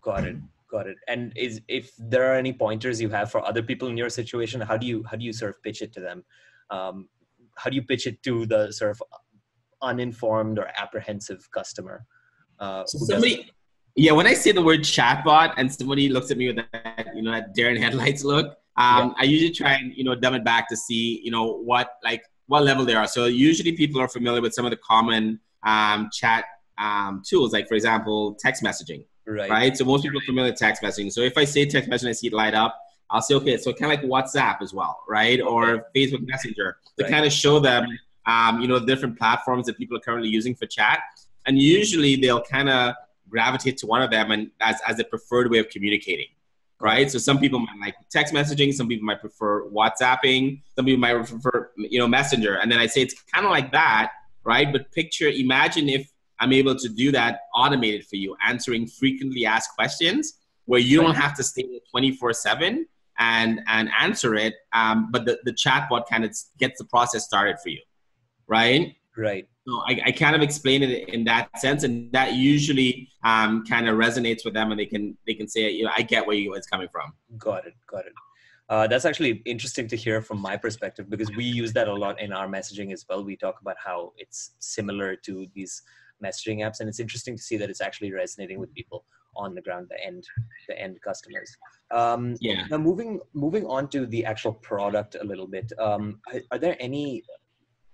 Got 0.00 0.24
it 0.24 0.36
got 0.70 0.86
it. 0.86 0.96
And 1.08 1.32
is 1.36 1.60
if 1.68 1.92
there 1.98 2.30
are 2.30 2.34
any 2.34 2.52
pointers 2.52 3.00
you 3.00 3.08
have 3.10 3.30
for 3.30 3.44
other 3.44 3.62
people 3.62 3.88
in 3.88 3.96
your 3.96 4.10
situation 4.10 4.60
how 4.60 4.76
do 4.76 4.86
you 4.86 5.04
how 5.10 5.16
do 5.16 5.24
you 5.24 5.32
sort 5.32 5.50
of 5.50 5.62
pitch 5.62 5.82
it 5.82 5.92
to 5.94 6.00
them? 6.00 6.24
Um, 6.70 7.08
how 7.56 7.70
do 7.70 7.76
you 7.76 7.82
pitch 7.82 8.06
it 8.06 8.22
to 8.24 8.46
the 8.46 8.72
sort 8.72 8.90
of 8.90 9.02
uninformed 9.82 10.58
or 10.58 10.68
apprehensive 10.76 11.48
customer? 11.52 12.04
Uh, 12.58 12.84
so 12.86 12.98
somebody 12.98 13.48
yeah 13.94 14.10
when 14.10 14.26
i 14.26 14.34
say 14.34 14.50
the 14.50 14.60
word 14.60 14.80
chatbot 14.80 15.54
and 15.56 15.72
somebody 15.72 16.08
looks 16.08 16.30
at 16.32 16.36
me 16.36 16.48
with 16.48 16.56
that 16.56 17.06
you 17.14 17.22
know 17.22 17.30
that 17.30 17.54
deer 17.54 17.70
in 17.70 17.76
headlights 17.84 18.24
look 18.24 18.46
um, 18.76 19.08
yeah. 19.08 19.12
i 19.18 19.22
usually 19.22 19.52
try 19.52 19.74
and 19.74 19.94
you 19.94 20.02
know 20.02 20.14
dumb 20.14 20.34
it 20.34 20.44
back 20.44 20.68
to 20.68 20.76
see 20.76 21.20
you 21.22 21.30
know 21.30 21.58
what 21.58 21.92
like 22.04 22.22
what 22.48 22.64
level 22.64 22.84
they 22.84 22.94
are. 22.94 23.06
So 23.06 23.26
usually 23.26 23.72
people 23.72 24.00
are 24.00 24.08
familiar 24.08 24.40
with 24.40 24.54
some 24.54 24.64
of 24.64 24.70
the 24.70 24.78
common 24.78 25.38
um, 25.64 26.08
chat 26.12 26.44
um, 26.78 27.22
tools 27.28 27.52
like 27.52 27.68
for 27.68 27.74
example 27.74 28.36
text 28.38 28.62
messaging 28.62 29.04
Right. 29.28 29.50
Right. 29.50 29.76
So 29.76 29.84
most 29.84 30.02
people 30.04 30.18
are 30.18 30.24
familiar 30.24 30.50
with 30.50 30.58
text 30.58 30.82
messaging. 30.82 31.12
So 31.12 31.20
if 31.20 31.36
I 31.36 31.44
say 31.44 31.66
text 31.66 31.90
messaging, 31.90 32.08
I 32.08 32.12
see 32.12 32.28
it 32.28 32.32
light 32.32 32.54
up. 32.54 32.80
I'll 33.10 33.20
say, 33.20 33.34
okay, 33.34 33.58
so 33.58 33.72
kind 33.74 33.92
of 33.92 34.00
like 34.00 34.08
WhatsApp 34.08 34.62
as 34.62 34.72
well, 34.72 35.00
right? 35.06 35.40
Or 35.40 35.86
Facebook 35.94 36.26
Messenger 36.26 36.78
to 36.98 37.04
right. 37.04 37.12
kind 37.12 37.26
of 37.26 37.32
show 37.32 37.58
them, 37.60 37.86
um, 38.26 38.60
you 38.60 38.68
know, 38.68 38.78
the 38.78 38.86
different 38.86 39.18
platforms 39.18 39.66
that 39.66 39.76
people 39.76 39.96
are 39.98 40.00
currently 40.00 40.30
using 40.30 40.54
for 40.54 40.66
chat. 40.66 41.00
And 41.46 41.58
usually 41.58 42.16
they'll 42.16 42.42
kind 42.42 42.70
of 42.70 42.94
gravitate 43.28 43.76
to 43.78 43.86
one 43.86 44.00
of 44.00 44.10
them 44.10 44.30
and 44.30 44.50
as, 44.60 44.76
as 44.86 44.98
a 44.98 45.04
preferred 45.04 45.50
way 45.50 45.58
of 45.58 45.68
communicating, 45.68 46.28
right? 46.80 47.10
So 47.10 47.18
some 47.18 47.38
people 47.38 47.58
might 47.58 47.78
like 47.80 47.94
text 48.10 48.32
messaging, 48.32 48.72
some 48.72 48.88
people 48.88 49.04
might 49.04 49.20
prefer 49.20 49.68
WhatsApping, 49.68 50.62
some 50.74 50.86
people 50.86 51.00
might 51.00 51.14
prefer, 51.14 51.70
you 51.76 51.98
know, 51.98 52.08
Messenger. 52.08 52.56
And 52.56 52.72
then 52.72 52.78
I 52.78 52.86
say 52.86 53.02
it's 53.02 53.14
kind 53.32 53.44
of 53.44 53.50
like 53.50 53.72
that, 53.72 54.12
right? 54.44 54.70
But 54.72 54.90
picture, 54.92 55.28
imagine 55.28 55.90
if 55.90 56.10
I'm 56.40 56.52
able 56.52 56.76
to 56.76 56.88
do 56.88 57.10
that 57.12 57.40
automated 57.54 58.06
for 58.06 58.16
you, 58.16 58.36
answering 58.46 58.86
frequently 58.86 59.46
asked 59.46 59.74
questions 59.74 60.34
where 60.66 60.80
you 60.80 61.00
don't 61.00 61.14
have 61.14 61.34
to 61.36 61.42
stay 61.42 61.80
24 61.90 62.32
7 62.32 62.86
and 63.20 63.60
and 63.66 63.90
answer 63.98 64.34
it 64.36 64.54
um, 64.74 65.08
but 65.10 65.24
the, 65.24 65.38
the 65.44 65.52
chatbot 65.52 66.04
kind 66.08 66.24
of 66.24 66.36
gets 66.58 66.78
the 66.78 66.84
process 66.84 67.24
started 67.24 67.56
for 67.60 67.70
you 67.70 67.80
right? 68.48 68.96
Right. 69.16 69.48
So 69.66 69.82
I, 69.86 70.00
I 70.06 70.12
kind 70.12 70.34
of 70.34 70.42
explain 70.42 70.82
it 70.82 71.08
in 71.10 71.24
that 71.24 71.48
sense 71.60 71.84
and 71.84 72.10
that 72.12 72.34
usually 72.34 73.08
um, 73.22 73.64
kind 73.66 73.88
of 73.88 73.96
resonates 73.96 74.44
with 74.44 74.54
them 74.54 74.70
and 74.70 74.80
they 74.80 74.86
can 74.86 75.16
they 75.26 75.34
can 75.34 75.46
say 75.46 75.70
you 75.70 75.84
know 75.84 75.90
i 75.96 76.02
get 76.02 76.26
where 76.26 76.36
you 76.36 76.54
it's 76.54 76.66
coming 76.66 76.88
from. 76.90 77.12
Got 77.36 77.66
it 77.66 77.74
got 77.86 78.06
it. 78.06 78.12
Uh, 78.70 78.86
that's 78.86 79.06
actually 79.06 79.42
interesting 79.46 79.88
to 79.88 79.96
hear 79.96 80.20
from 80.20 80.38
my 80.38 80.56
perspective 80.56 81.08
because 81.08 81.34
we 81.34 81.44
use 81.44 81.72
that 81.72 81.88
a 81.88 81.94
lot 81.94 82.20
in 82.20 82.32
our 82.32 82.46
messaging 82.46 82.92
as 82.92 83.04
well. 83.08 83.24
We 83.24 83.34
talk 83.34 83.60
about 83.62 83.76
how 83.82 84.12
it's 84.18 84.50
similar 84.58 85.16
to 85.16 85.46
these 85.54 85.82
messaging 86.24 86.58
apps 86.58 86.80
and 86.80 86.88
it's 86.88 87.00
interesting 87.00 87.36
to 87.36 87.42
see 87.42 87.56
that 87.56 87.70
it's 87.70 87.80
actually 87.80 88.12
resonating 88.12 88.58
with 88.58 88.72
people 88.74 89.04
on 89.36 89.54
the 89.54 89.62
ground 89.62 89.86
the 89.90 90.04
end 90.04 90.24
the 90.68 90.78
end 90.80 90.98
customers. 91.02 91.50
Um, 91.90 92.36
yeah. 92.40 92.66
now 92.70 92.78
moving 92.78 93.20
moving 93.34 93.66
on 93.66 93.88
to 93.88 94.06
the 94.06 94.24
actual 94.24 94.54
product 94.54 95.16
a 95.20 95.24
little 95.24 95.46
bit 95.46 95.72
um, 95.78 96.20
are, 96.32 96.40
are 96.52 96.58
there 96.58 96.76
any 96.80 97.22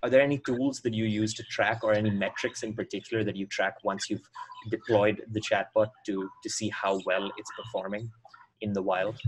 are 0.03 0.11
there 0.11 0.21
any 0.21 0.39
tools 0.39 0.81
that 0.81 0.93
you 0.93 1.05
use 1.05 1.33
to 1.35 1.43
track 1.45 1.83
or 1.83 1.95
any 1.95 2.11
metrics 2.11 2.63
in 2.63 2.75
particular 2.75 3.25
that 3.25 3.37
you 3.37 3.47
track 3.47 3.77
once 3.85 4.11
you've 4.11 4.29
deployed 4.71 5.23
the 5.33 5.41
chatbot 5.41 5.89
to 6.07 6.29
to 6.43 6.51
see 6.51 6.69
how 6.71 7.01
well 7.07 7.31
it's 7.39 7.51
performing 7.57 8.11
in 8.61 8.73
the 8.73 8.83
wild 8.83 9.19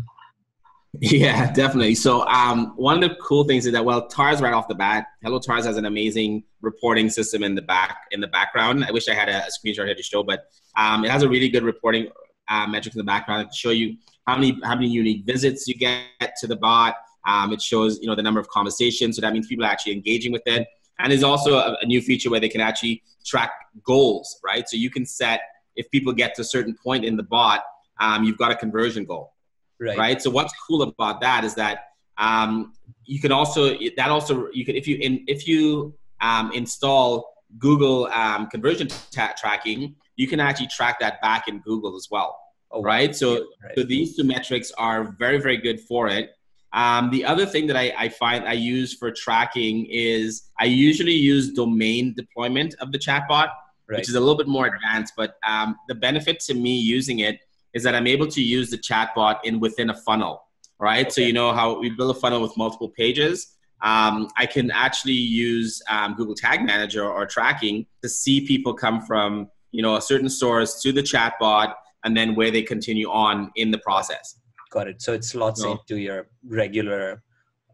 yeah, 1.00 1.52
definitely. 1.52 1.94
So 1.94 2.26
um, 2.26 2.72
one 2.76 3.02
of 3.02 3.08
the 3.08 3.16
cool 3.16 3.44
things 3.44 3.66
is 3.66 3.72
that 3.72 3.84
well, 3.84 4.06
Tars 4.08 4.40
right 4.40 4.52
off 4.52 4.68
the 4.68 4.74
bat, 4.74 5.06
Hello 5.22 5.38
Tars 5.38 5.64
has 5.64 5.76
an 5.76 5.84
amazing 5.84 6.44
reporting 6.60 7.10
system 7.10 7.42
in 7.42 7.54
the 7.54 7.62
back 7.62 7.98
in 8.12 8.20
the 8.20 8.26
background. 8.28 8.84
I 8.84 8.90
wish 8.92 9.08
I 9.08 9.14
had 9.14 9.28
a, 9.28 9.44
a 9.44 9.48
screenshot 9.48 9.86
here 9.86 9.94
to 9.94 10.02
show, 10.02 10.22
but 10.22 10.46
um, 10.76 11.04
it 11.04 11.10
has 11.10 11.22
a 11.22 11.28
really 11.28 11.48
good 11.48 11.64
reporting 11.64 12.08
uh, 12.48 12.66
metrics 12.66 12.94
in 12.94 12.98
the 12.98 13.04
background 13.04 13.50
to 13.50 13.56
show 13.56 13.70
you 13.70 13.96
how 14.26 14.36
many 14.36 14.58
how 14.64 14.74
many 14.74 14.88
unique 14.88 15.24
visits 15.26 15.66
you 15.68 15.74
get 15.74 16.36
to 16.40 16.46
the 16.46 16.56
bot. 16.56 16.96
Um, 17.26 17.52
it 17.52 17.60
shows 17.60 17.98
you 18.00 18.06
know 18.06 18.14
the 18.14 18.22
number 18.22 18.40
of 18.40 18.48
conversations, 18.48 19.16
so 19.16 19.22
that 19.22 19.32
means 19.32 19.46
people 19.46 19.64
are 19.64 19.70
actually 19.70 19.92
engaging 19.92 20.32
with 20.32 20.42
it. 20.46 20.66
And 20.98 21.12
there's 21.12 21.24
also 21.24 21.58
a, 21.58 21.76
a 21.82 21.86
new 21.86 22.00
feature 22.00 22.30
where 22.30 22.40
they 22.40 22.48
can 22.48 22.62
actually 22.62 23.02
track 23.24 23.50
goals, 23.84 24.38
right? 24.42 24.66
So 24.66 24.78
you 24.78 24.90
can 24.90 25.04
set 25.04 25.42
if 25.74 25.90
people 25.90 26.12
get 26.14 26.34
to 26.36 26.40
a 26.40 26.44
certain 26.44 26.74
point 26.82 27.04
in 27.04 27.16
the 27.16 27.22
bot, 27.22 27.62
um, 28.00 28.24
you've 28.24 28.38
got 28.38 28.50
a 28.50 28.56
conversion 28.56 29.04
goal 29.04 29.34
right. 29.80 29.98
right? 29.98 30.22
So 30.22 30.30
what's 30.30 30.52
cool 30.66 30.82
about 30.82 31.20
that 31.20 31.44
is 31.44 31.54
that 31.54 31.90
um, 32.18 32.72
you 33.04 33.20
can 33.20 33.32
also 33.32 33.76
that 33.96 34.10
also 34.10 34.48
you 34.52 34.64
can 34.64 34.76
if 34.76 34.88
you 34.88 34.96
in, 34.96 35.24
if 35.26 35.46
you 35.46 35.94
um, 36.20 36.50
install 36.52 37.36
Google 37.58 38.06
um, 38.06 38.48
conversion 38.48 38.88
tracking, 39.10 39.94
you 40.16 40.26
can 40.26 40.40
actually 40.40 40.68
track 40.68 40.98
that 41.00 41.20
back 41.20 41.48
in 41.48 41.60
Google 41.60 41.96
as 41.96 42.08
well. 42.10 42.38
Oh, 42.70 42.82
right? 42.82 43.14
So, 43.14 43.46
right. 43.62 43.74
so 43.76 43.84
these 43.84 44.16
two 44.16 44.24
metrics 44.24 44.72
are 44.76 45.14
very, 45.18 45.38
very 45.38 45.56
good 45.56 45.80
for 45.80 46.08
it. 46.08 46.30
Um, 46.72 47.10
the 47.10 47.24
other 47.24 47.46
thing 47.46 47.66
that 47.68 47.76
I, 47.76 47.92
I, 47.96 48.08
find 48.08 48.46
I 48.46 48.52
use 48.52 48.92
for 48.92 49.10
tracking 49.10 49.86
is 49.86 50.50
I 50.58 50.64
usually 50.64 51.12
use 51.12 51.52
domain 51.52 52.12
deployment 52.14 52.74
of 52.80 52.92
the 52.92 52.98
chatbot, 52.98 53.28
right. 53.30 53.98
which 53.98 54.08
is 54.08 54.14
a 54.14 54.20
little 54.20 54.36
bit 54.36 54.48
more 54.48 54.66
advanced. 54.66 55.14
But 55.16 55.36
um, 55.46 55.76
the 55.88 55.94
benefit 55.94 56.40
to 56.40 56.54
me 56.54 56.76
using 56.78 57.20
it 57.20 57.38
is 57.76 57.82
that 57.82 57.94
I'm 57.94 58.06
able 58.06 58.26
to 58.28 58.42
use 58.42 58.70
the 58.70 58.78
chatbot 58.78 59.40
in 59.44 59.60
within 59.60 59.90
a 59.90 59.94
funnel, 59.94 60.42
right? 60.80 61.04
Okay. 61.04 61.10
So 61.10 61.20
you 61.20 61.34
know 61.34 61.52
how 61.52 61.78
we 61.78 61.90
build 61.90 62.16
a 62.16 62.18
funnel 62.18 62.40
with 62.40 62.56
multiple 62.56 62.88
pages. 62.88 63.54
Um, 63.82 64.28
I 64.38 64.46
can 64.46 64.70
actually 64.70 65.12
use 65.12 65.82
um, 65.90 66.14
Google 66.14 66.34
Tag 66.34 66.64
Manager 66.64 67.06
or 67.06 67.26
tracking 67.26 67.84
to 68.02 68.08
see 68.08 68.46
people 68.46 68.72
come 68.72 69.02
from 69.02 69.50
you 69.72 69.82
know 69.82 69.96
a 69.96 70.00
certain 70.00 70.30
source 70.30 70.80
to 70.82 70.90
the 70.90 71.02
chatbot 71.02 71.74
and 72.04 72.16
then 72.16 72.34
where 72.34 72.50
they 72.50 72.62
continue 72.62 73.10
on 73.10 73.52
in 73.56 73.70
the 73.70 73.78
process. 73.78 74.40
Got 74.70 74.88
it. 74.88 75.02
So 75.02 75.12
it 75.12 75.22
slots 75.22 75.62
no. 75.62 75.72
into 75.72 75.96
your 76.00 76.28
regular. 76.48 77.22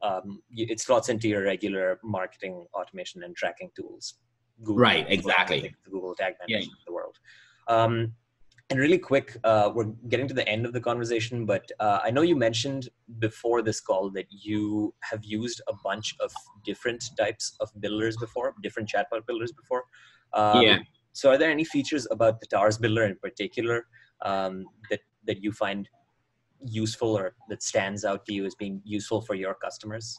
Um, 0.03 0.43
it 0.51 0.81
slots 0.81 1.11
into 1.11 1.29
your 1.29 1.45
regular 1.45 2.01
marketing 2.03 2.67
automation 2.75 3.23
and 3.23 3.37
tracking 3.37 3.71
tools. 3.77 4.15
Google, 4.65 4.83
right. 4.83 5.07
Exactly. 5.09 5.73
The 5.85 5.91
Google 5.93 6.17
Tag 6.17 6.35
Manager 6.41 6.67
yeah. 6.67 6.75
the 6.89 6.93
world. 6.93 7.17
Um, 7.69 8.15
and 8.73 8.81
really 8.81 8.97
quick, 8.97 9.37
uh, 9.45 9.71
we're 9.75 9.93
getting 10.09 10.27
to 10.29 10.33
the 10.33 10.49
end 10.49 10.65
of 10.65 10.73
the 10.73 10.81
conversation, 10.81 11.45
but 11.45 11.71
uh, 11.79 11.99
I 12.03 12.11
know 12.11 12.23
you 12.23 12.35
mentioned 12.35 12.89
before 13.19 13.61
this 13.61 13.83
call 13.83 14.09
that 14.13 14.25
you 14.31 14.95
have 15.03 15.23
used 15.23 15.61
a 15.69 15.75
bunch 15.85 16.15
of 16.21 16.33
different 16.65 17.05
types 17.19 17.55
of 17.61 17.69
builders 17.81 18.17
before, 18.17 18.55
different 18.63 18.89
chatbot 18.89 19.27
builders 19.27 19.53
before. 19.53 19.85
Um, 20.33 20.63
yeah. 20.63 20.79
So, 21.13 21.29
are 21.29 21.37
there 21.37 21.51
any 21.51 21.65
features 21.65 22.09
about 22.11 22.41
the 22.41 22.47
Tars 22.47 22.79
builder 22.79 23.05
in 23.05 23.17
particular 23.17 23.85
um, 24.23 24.65
that 24.89 25.01
that 25.27 25.43
you 25.45 25.53
find 25.53 25.87
useful 26.65 27.19
or 27.19 27.35
that 27.51 27.63
stands 27.63 28.07
out 28.07 28.25
to 28.25 28.33
you 28.33 28.47
as 28.47 28.55
being 28.55 28.81
useful 28.87 29.21
for 29.21 29.35
your 29.35 29.53
customers? 29.53 30.19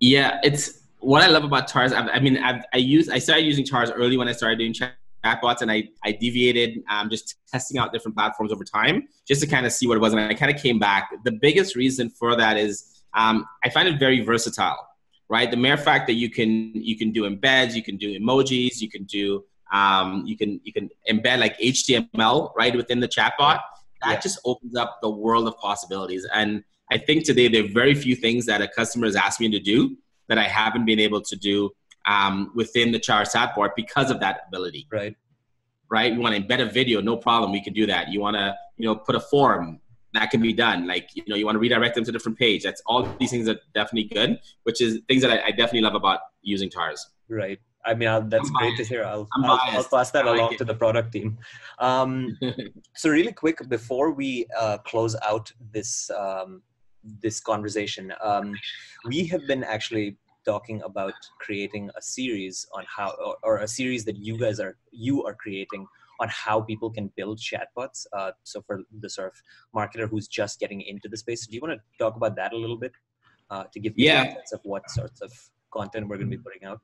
Yeah, 0.00 0.40
it's 0.42 0.86
what 1.00 1.22
I 1.22 1.26
love 1.26 1.44
about 1.44 1.68
Tars. 1.68 1.92
I, 1.92 2.08
I 2.08 2.20
mean, 2.20 2.38
I've, 2.38 2.64
I 2.72 2.78
use 2.78 3.10
I 3.10 3.18
started 3.18 3.44
using 3.44 3.66
Tars 3.66 3.90
early 3.90 4.16
when 4.16 4.28
I 4.28 4.32
started 4.32 4.60
doing 4.60 4.72
chat 4.72 4.94
chatbots 5.24 5.62
and 5.62 5.70
I, 5.70 5.88
I 6.04 6.12
deviated 6.12 6.82
um, 6.90 7.08
just 7.08 7.36
testing 7.48 7.78
out 7.78 7.92
different 7.92 8.16
platforms 8.16 8.52
over 8.52 8.64
time 8.64 9.08
just 9.26 9.40
to 9.40 9.46
kind 9.46 9.64
of 9.66 9.72
see 9.72 9.86
what 9.86 9.96
it 9.96 10.00
was. 10.00 10.12
And 10.12 10.20
I 10.20 10.34
kind 10.34 10.54
of 10.54 10.60
came 10.62 10.78
back. 10.78 11.10
The 11.24 11.32
biggest 11.32 11.76
reason 11.76 12.10
for 12.10 12.36
that 12.36 12.56
is 12.56 13.02
um, 13.14 13.46
I 13.64 13.70
find 13.70 13.88
it 13.88 13.98
very 13.98 14.20
versatile, 14.20 14.88
right? 15.28 15.50
The 15.50 15.56
mere 15.56 15.76
fact 15.76 16.06
that 16.08 16.14
you 16.14 16.30
can 16.30 16.72
you 16.74 16.96
can 16.96 17.12
do 17.12 17.22
embeds, 17.22 17.74
you 17.74 17.82
can 17.82 17.96
do 17.96 18.18
emojis, 18.18 18.80
you 18.80 18.90
can 18.90 19.04
do 19.04 19.44
um, 19.72 20.24
you 20.26 20.36
can 20.36 20.60
you 20.64 20.72
can 20.72 20.90
embed 21.08 21.38
like 21.38 21.58
HTML 21.58 22.52
right 22.56 22.74
within 22.76 23.00
the 23.00 23.08
chatbot. 23.08 23.60
That 24.02 24.14
yeah. 24.14 24.20
just 24.20 24.38
opens 24.44 24.76
up 24.76 24.98
the 25.00 25.10
world 25.10 25.48
of 25.48 25.56
possibilities. 25.58 26.26
And 26.34 26.62
I 26.90 26.98
think 26.98 27.24
today 27.24 27.48
there 27.48 27.64
are 27.64 27.68
very 27.68 27.94
few 27.94 28.14
things 28.14 28.44
that 28.46 28.60
a 28.60 28.68
customer 28.68 29.06
has 29.06 29.16
asked 29.16 29.40
me 29.40 29.50
to 29.50 29.60
do 29.60 29.96
that 30.28 30.38
I 30.38 30.44
haven't 30.44 30.84
been 30.84 31.00
able 31.00 31.20
to 31.22 31.36
do 31.36 31.70
um, 32.06 32.52
within 32.54 32.92
the 32.92 32.98
Char 32.98 33.24
board 33.54 33.72
because 33.76 34.10
of 34.10 34.20
that 34.20 34.42
ability. 34.48 34.86
Right. 34.90 35.16
Right. 35.90 36.12
You 36.12 36.20
want 36.20 36.34
to 36.34 36.42
embed 36.42 36.60
a 36.60 36.70
video, 36.70 37.00
no 37.00 37.16
problem. 37.16 37.52
We 37.52 37.62
can 37.62 37.72
do 37.72 37.86
that. 37.86 38.08
You 38.08 38.20
want 38.20 38.36
to, 38.36 38.54
you 38.76 38.86
know, 38.86 38.96
put 38.96 39.14
a 39.14 39.20
form 39.20 39.80
that 40.14 40.30
can 40.30 40.40
be 40.40 40.52
done. 40.52 40.86
Like, 40.86 41.10
you 41.14 41.24
know, 41.26 41.36
you 41.36 41.44
want 41.44 41.56
to 41.56 41.60
redirect 41.60 41.94
them 41.94 42.04
to 42.04 42.10
a 42.10 42.12
different 42.12 42.38
page. 42.38 42.62
That's 42.62 42.82
all 42.86 43.02
these 43.20 43.30
things 43.30 43.48
are 43.48 43.58
definitely 43.74 44.04
good, 44.04 44.40
which 44.62 44.80
is 44.80 45.00
things 45.08 45.22
that 45.22 45.30
I, 45.30 45.46
I 45.46 45.50
definitely 45.50 45.82
love 45.82 45.94
about 45.94 46.20
using 46.42 46.70
TARS. 46.70 47.10
Right. 47.28 47.58
I 47.84 47.94
mean, 47.94 48.08
I'll, 48.08 48.22
that's 48.22 48.48
great 48.50 48.76
to 48.78 48.84
hear. 48.84 49.04
I'll, 49.04 49.28
I'll, 49.34 49.60
I'll, 49.62 49.84
pass 49.84 50.10
that 50.12 50.24
like 50.24 50.38
along 50.38 50.54
it. 50.54 50.58
to 50.58 50.64
the 50.64 50.74
product 50.74 51.12
team. 51.12 51.38
Um, 51.78 52.38
so, 52.96 53.10
really 53.10 53.32
quick, 53.32 53.68
before 53.68 54.10
we 54.12 54.46
uh, 54.58 54.78
close 54.78 55.14
out 55.22 55.52
this 55.70 56.10
um, 56.10 56.62
this 57.20 57.40
conversation, 57.40 58.10
um, 58.22 58.54
we 59.06 59.26
have 59.26 59.46
been 59.46 59.62
actually 59.62 60.16
talking 60.44 60.82
about 60.82 61.14
creating 61.40 61.90
a 61.96 62.02
series 62.02 62.66
on 62.72 62.84
how 62.96 63.14
or, 63.24 63.36
or, 63.42 63.58
a 63.58 63.68
series 63.68 64.04
that 64.04 64.16
you 64.16 64.38
guys 64.38 64.60
are 64.60 64.76
you 64.90 65.24
are 65.24 65.34
creating 65.34 65.86
on 66.20 66.28
how 66.28 66.60
people 66.60 66.90
can 66.90 67.10
build 67.16 67.38
chatbots 67.38 68.06
uh, 68.12 68.30
so 68.42 68.62
for 68.66 68.80
the 69.00 69.10
sort 69.10 69.28
of 69.28 69.34
marketer 69.74 70.08
who's 70.08 70.28
just 70.28 70.60
getting 70.60 70.80
into 70.82 71.08
the 71.08 71.16
space 71.16 71.46
do 71.46 71.54
you 71.54 71.60
want 71.60 71.74
to 71.74 71.80
talk 71.98 72.16
about 72.16 72.36
that 72.36 72.52
a 72.52 72.56
little 72.56 72.76
bit 72.76 72.92
uh, 73.50 73.64
to 73.72 73.80
give 73.80 73.92
you 73.96 74.06
yeah. 74.06 74.24
a 74.24 74.32
sense 74.32 74.52
of 74.52 74.60
what 74.64 74.88
sorts 74.90 75.20
of 75.20 75.32
content 75.72 76.06
we're 76.08 76.16
going 76.16 76.30
to 76.30 76.36
be 76.36 76.42
putting 76.42 76.64
out 76.64 76.80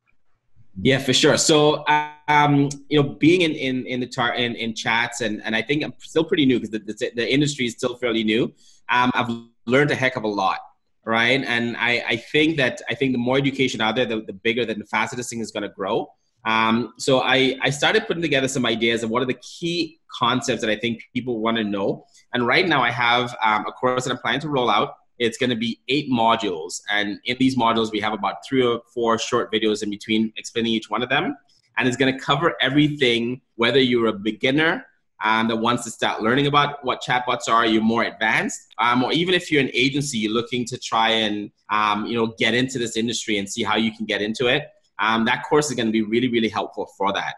yeah, 0.83 0.99
for 0.99 1.13
sure. 1.13 1.37
So, 1.37 1.85
um, 2.29 2.69
you 2.89 3.03
know, 3.03 3.09
being 3.09 3.43
in 3.43 3.53
in 3.53 3.87
in 3.87 4.01
the 4.01 4.07
tar 4.07 4.35
in, 4.35 4.55
in 4.55 4.75
chats 4.75 5.21
and 5.21 5.43
and 5.45 5.57
I 5.57 5.63
think 5.63 5.83
I'm 5.83 5.93
still 5.99 6.25
pretty 6.25 6.47
new 6.47 6.61
because 6.61 6.71
the, 6.71 6.79
the, 6.79 7.11
the 7.17 7.33
industry 7.33 7.67
is 7.67 7.73
still 7.73 7.97
fairly 7.97 8.23
new. 8.23 8.55
Um, 8.89 9.11
I've 9.15 9.31
learned 9.67 9.91
a 9.91 9.95
heck 9.95 10.17
of 10.17 10.23
a 10.23 10.29
lot 10.29 10.61
right? 11.05 11.43
And 11.45 11.77
I, 11.77 12.05
I 12.09 12.17
think 12.17 12.57
that 12.59 12.83
I 12.89 12.95
think 12.95 13.13
the 13.13 13.19
more 13.19 13.39
education 13.39 13.81
out 13.81 13.97
there, 13.97 14.07
the, 14.07 14.23
the 14.23 14.33
bigger, 14.33 14.65
the 14.65 14.75
faster 14.91 15.17
this 15.17 15.29
thing 15.31 15.41
is 15.41 15.51
going 15.51 15.63
to 15.63 15.69
grow. 15.69 16.11
Um, 16.45 16.95
so 16.99 17.21
I, 17.21 17.59
I 17.63 17.71
started 17.71 18.07
putting 18.07 18.23
together 18.23 18.49
some 18.49 18.65
ideas 18.65 19.03
of 19.03 19.11
what 19.11 19.23
are 19.23 19.27
the 19.27 19.35
key 19.35 19.99
concepts 20.19 20.63
that 20.63 20.71
I 20.71 20.77
think 20.77 21.03
people 21.13 21.41
want 21.41 21.59
to 21.59 21.65
know. 21.65 22.07
And 22.33 22.47
right 22.47 22.67
now 22.67 22.83
I 22.83 22.91
have 22.91 23.37
um, 23.45 23.67
a 23.67 23.73
course 23.73 24.05
that 24.05 24.11
I'm 24.11 24.19
planning 24.19 24.41
to 24.41 24.49
roll 24.49 24.71
out. 24.71 24.95
It's 25.19 25.37
going 25.37 25.51
to 25.51 25.57
be 25.57 25.81
eight 25.89 26.11
modules. 26.11 26.81
And 26.91 27.19
in 27.25 27.37
these 27.39 27.57
modules, 27.57 27.93
we 27.93 28.01
have 28.01 28.15
about 28.15 28.37
three 28.49 28.65
or 28.65 28.81
four 28.95 29.19
short 29.19 29.53
videos 29.53 29.83
in 29.83 29.91
between 29.91 30.33
explaining 30.37 30.73
each 30.73 30.89
one 30.89 31.03
of 31.03 31.11
them. 31.11 31.37
And 31.77 31.87
it's 31.87 31.97
going 31.97 32.13
to 32.13 32.19
cover 32.19 32.55
everything, 32.61 33.43
whether 33.57 33.79
you're 33.79 34.07
a 34.07 34.13
beginner 34.13 34.87
um, 35.23 35.49
that 35.49 35.57
wants 35.57 35.85
to 35.85 35.91
start 35.91 36.23
learning 36.23 36.47
about 36.47 36.85
what 36.85 37.03
chatbots 37.03 37.49
are, 37.49 37.67
you're 37.67 37.83
more 37.83 38.05
advanced, 38.05 38.61
um, 38.79 39.05
or 39.05 39.13
even 39.13 39.35
if 39.35 39.51
you're 39.51 39.61
an 39.61 39.71
agency, 39.75 40.19
you're 40.19 40.33
looking 40.33 40.65
to 40.67 40.79
try 40.79 41.11
and 41.11 41.51
um, 41.71 42.07
you 42.07 42.17
know 42.17 42.35
get 42.39 42.55
into 42.55 42.79
this 42.79 42.97
industry 42.97 43.39
and 43.39 43.49
see 43.49 43.63
how 43.63 43.77
you 43.77 43.93
can 43.93 44.07
get 44.07 44.23
into 44.23 44.47
it. 44.47 44.69
Um, 44.99 45.25
that 45.25 45.45
course 45.49 45.71
is 45.71 45.77
going 45.77 45.87
to 45.87 45.93
be 45.93 46.03
really, 46.03 46.29
really 46.29 46.49
helpful 46.49 46.87
for 46.99 47.13
that. 47.13 47.35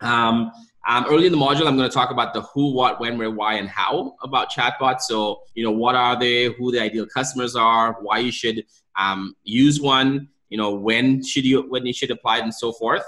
Um, 0.00 0.50
um, 0.88 1.04
early 1.08 1.26
in 1.26 1.32
the 1.32 1.38
module, 1.38 1.66
I'm 1.66 1.76
going 1.76 1.88
to 1.88 1.94
talk 1.94 2.10
about 2.10 2.34
the 2.34 2.40
who, 2.40 2.72
what, 2.72 3.00
when, 3.00 3.18
where, 3.18 3.30
why, 3.30 3.54
and 3.54 3.68
how 3.68 4.16
about 4.22 4.50
chatbots. 4.50 5.02
So, 5.02 5.42
you 5.54 5.62
know, 5.62 5.70
what 5.70 5.94
are 5.94 6.18
they, 6.18 6.46
who 6.46 6.72
the 6.72 6.80
ideal 6.80 7.06
customers 7.06 7.54
are, 7.54 7.98
why 8.00 8.18
you 8.18 8.32
should 8.32 8.64
use 9.44 9.80
one, 9.80 10.28
you 10.48 10.58
know, 10.58 10.74
when 10.74 11.22
should 11.22 11.44
you 11.44 11.62
when 11.70 11.86
you 11.86 11.92
should 11.92 12.10
apply 12.10 12.38
it, 12.38 12.42
and 12.42 12.54
so 12.54 12.72
forth. 12.72 13.04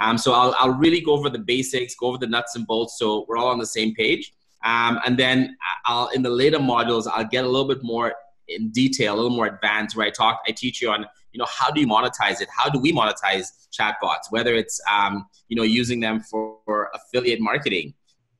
Um, 0.00 0.18
so 0.18 0.32
I'll, 0.32 0.54
I'll 0.58 0.74
really 0.74 1.00
go 1.00 1.12
over 1.12 1.30
the 1.30 1.38
basics, 1.38 1.94
go 1.94 2.06
over 2.08 2.18
the 2.18 2.26
nuts 2.26 2.56
and 2.56 2.66
bolts, 2.66 2.98
so 2.98 3.24
we're 3.28 3.36
all 3.36 3.48
on 3.48 3.58
the 3.58 3.66
same 3.66 3.94
page. 3.94 4.34
Um, 4.64 4.98
and 5.06 5.18
then 5.18 5.56
I'll 5.84 6.08
in 6.08 6.22
the 6.22 6.30
later 6.30 6.58
modules, 6.58 7.06
I'll 7.12 7.26
get 7.26 7.44
a 7.44 7.48
little 7.48 7.68
bit 7.68 7.82
more 7.82 8.14
in 8.48 8.70
detail, 8.70 9.14
a 9.14 9.16
little 9.16 9.30
more 9.30 9.46
advanced, 9.46 9.96
where 9.96 10.06
I 10.06 10.10
talk, 10.10 10.40
I 10.48 10.52
teach 10.52 10.82
you 10.82 10.90
on, 10.90 11.06
you 11.32 11.38
know, 11.38 11.46
how 11.48 11.70
do 11.70 11.80
you 11.80 11.86
monetize 11.86 12.40
it? 12.40 12.48
How 12.54 12.68
do 12.68 12.78
we 12.78 12.92
monetize 12.92 13.46
chatbots? 13.78 14.30
Whether 14.30 14.54
it's, 14.54 14.80
um, 14.90 15.26
you 15.48 15.56
know, 15.56 15.62
using 15.62 16.00
them 16.00 16.20
for, 16.20 16.58
for, 16.64 16.90
affiliate 16.94 17.40
marketing, 17.40 17.94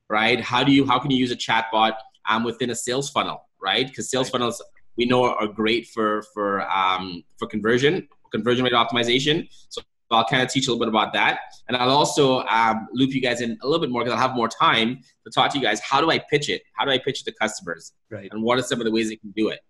right? 0.09 0.41
How 0.41 0.65
do 0.65 0.73
you, 0.73 0.87
how 0.87 0.99
can 0.99 1.11
you 1.11 1.17
use 1.17 1.31
a 1.31 1.37
chatbot 1.37 1.95
um, 2.29 2.45
within 2.45 2.71
a 2.71 2.75
sales 2.75 3.11
funnel, 3.11 3.47
right? 3.63 3.87
Because 3.87 4.11
sales 4.11 4.27
right. 4.27 4.33
funnels 4.33 4.63
we 4.97 5.07
know 5.07 5.25
are 5.25 5.47
great 5.47 5.89
for 5.89 6.23
for 6.33 6.71
um, 6.71 7.25
for 7.37 7.47
conversion, 7.47 8.09
conversion 8.33 8.65
rate 8.65 8.73
optimization. 8.73 9.49
So 9.69 9.83
I'll 10.15 10.25
kind 10.25 10.43
of 10.43 10.49
teach 10.49 10.67
a 10.67 10.71
little 10.71 10.85
bit 10.85 10.89
about 10.89 11.13
that. 11.15 11.41
And 11.69 11.77
I'll 11.77 11.91
also 11.91 12.41
um, 12.41 12.89
loop 12.93 13.15
you 13.15 13.21
guys 13.21 13.41
in 13.41 13.59
a 13.63 13.67
little 13.67 13.81
bit 13.81 13.91
more 13.91 14.03
because 14.03 14.15
I'll 14.15 14.29
have 14.29 14.37
more 14.37 14.49
time 14.49 15.01
to 15.25 15.31
talk 15.35 15.53
to 15.53 15.59
you 15.59 15.65
guys. 15.65 15.81
How 15.81 16.01
do 16.01 16.11
I 16.11 16.19
pitch 16.31 16.49
it? 16.49 16.63
How 16.75 16.85
do 16.85 16.91
I 16.91 16.99
pitch 16.99 17.23
it 17.23 17.25
to 17.25 17.33
customers? 17.41 17.93
Right. 18.11 18.29
And 18.33 18.43
what 18.43 18.59
are 18.59 18.63
some 18.63 18.81
of 18.81 18.85
the 18.85 18.93
ways 18.93 19.09
they 19.09 19.17
can 19.17 19.33
do 19.37 19.49
it? 19.49 19.61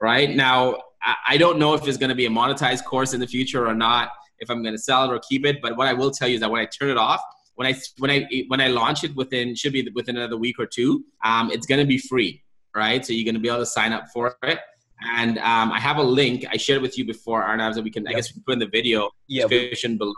right? 0.00 0.34
Now, 0.34 0.76
I 1.26 1.36
don't 1.36 1.58
know 1.58 1.74
if 1.74 1.86
it's 1.86 1.96
going 1.96 2.10
to 2.10 2.14
be 2.14 2.26
a 2.26 2.30
monetized 2.30 2.84
course 2.84 3.14
in 3.14 3.20
the 3.20 3.26
future 3.26 3.66
or 3.66 3.74
not, 3.74 4.10
if 4.38 4.50
I'm 4.50 4.62
going 4.62 4.74
to 4.74 4.82
sell 4.82 5.04
it 5.04 5.14
or 5.14 5.20
keep 5.20 5.46
it. 5.46 5.58
But 5.62 5.76
what 5.76 5.86
I 5.86 5.92
will 5.92 6.10
tell 6.10 6.28
you 6.28 6.34
is 6.34 6.40
that 6.40 6.50
when 6.50 6.60
I 6.60 6.66
turn 6.66 6.90
it 6.90 6.96
off, 6.96 7.22
when 7.54 7.66
I 7.66 7.74
when 7.98 8.10
I 8.10 8.26
when 8.48 8.60
I 8.60 8.68
launch 8.68 9.04
it 9.04 9.14
within 9.14 9.54
should 9.54 9.72
be 9.72 9.88
within 9.94 10.16
another 10.16 10.36
week 10.36 10.58
or 10.58 10.66
two, 10.66 11.04
um, 11.24 11.50
it's 11.50 11.66
going 11.66 11.80
to 11.80 11.86
be 11.86 11.98
free, 11.98 12.42
right? 12.74 13.04
So 13.04 13.12
you're 13.12 13.24
going 13.24 13.34
to 13.34 13.40
be 13.40 13.48
able 13.48 13.58
to 13.58 13.66
sign 13.66 13.92
up 13.92 14.08
for 14.12 14.36
it. 14.44 14.58
And 15.02 15.38
um, 15.38 15.72
I 15.72 15.80
have 15.80 15.96
a 15.96 16.02
link 16.02 16.44
I 16.50 16.56
shared 16.56 16.82
with 16.82 16.98
you 16.98 17.04
before, 17.04 17.42
Arnav, 17.42 17.74
that 17.74 17.82
we 17.82 17.90
can 17.90 18.04
yep. 18.04 18.12
I 18.12 18.14
guess 18.16 18.30
we 18.30 18.34
can 18.34 18.42
put 18.42 18.52
in 18.52 18.58
the 18.58 18.66
video 18.66 19.10
yeah, 19.26 19.46
description 19.46 19.96
below. 19.96 20.14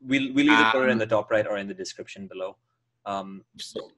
We'll 0.00 0.32
we'll 0.34 0.50
either 0.50 0.70
put 0.70 0.82
it 0.82 0.86
in 0.86 0.92
um, 0.92 0.98
the 0.98 1.06
top 1.06 1.30
right 1.30 1.46
or 1.46 1.56
in 1.56 1.68
the 1.68 1.74
description 1.74 2.26
below. 2.26 2.56
Um, 3.06 3.44
so, 3.58 3.90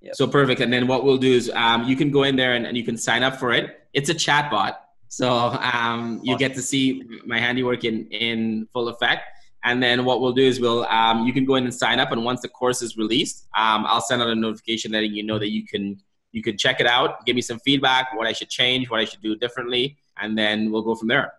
yep. 0.00 0.14
so 0.14 0.26
perfect. 0.26 0.60
And 0.60 0.72
then 0.72 0.86
what 0.86 1.04
we'll 1.04 1.18
do 1.18 1.32
is 1.32 1.50
um, 1.54 1.84
you 1.84 1.96
can 1.96 2.10
go 2.10 2.22
in 2.22 2.36
there 2.36 2.54
and, 2.54 2.66
and 2.66 2.76
you 2.76 2.84
can 2.84 2.96
sign 2.96 3.22
up 3.22 3.36
for 3.36 3.52
it. 3.52 3.88
It's 3.92 4.08
a 4.08 4.14
chat 4.14 4.50
bot. 4.50 4.80
So 5.08 5.28
um, 5.28 6.20
you 6.22 6.38
get 6.38 6.54
to 6.54 6.62
see 6.62 7.02
my 7.26 7.40
handiwork 7.40 7.84
in, 7.84 8.06
in 8.08 8.68
full 8.72 8.88
effect. 8.88 9.22
And 9.64 9.82
then 9.82 10.04
what 10.04 10.20
we'll 10.20 10.32
do 10.32 10.42
is 10.42 10.60
we'll 10.60 10.84
um, 10.86 11.26
you 11.26 11.32
can 11.32 11.44
go 11.44 11.56
in 11.56 11.64
and 11.64 11.74
sign 11.74 11.98
up, 12.00 12.12
and 12.12 12.24
once 12.24 12.40
the 12.40 12.48
course 12.48 12.80
is 12.80 12.96
released, 12.96 13.46
um, 13.56 13.84
I'll 13.86 14.00
send 14.00 14.22
out 14.22 14.28
a 14.28 14.34
notification 14.34 14.92
letting 14.92 15.12
you 15.12 15.22
know 15.22 15.38
that 15.38 15.50
you 15.50 15.66
can 15.66 16.00
you 16.32 16.42
can 16.42 16.56
check 16.56 16.80
it 16.80 16.86
out, 16.86 17.24
give 17.26 17.36
me 17.36 17.42
some 17.42 17.58
feedback, 17.60 18.16
what 18.16 18.26
I 18.26 18.32
should 18.32 18.50
change, 18.50 18.90
what 18.90 19.00
I 19.00 19.04
should 19.04 19.22
do 19.22 19.36
differently, 19.36 19.96
and 20.20 20.36
then 20.36 20.70
we'll 20.70 20.82
go 20.82 20.94
from 20.94 21.08
there. 21.08 21.32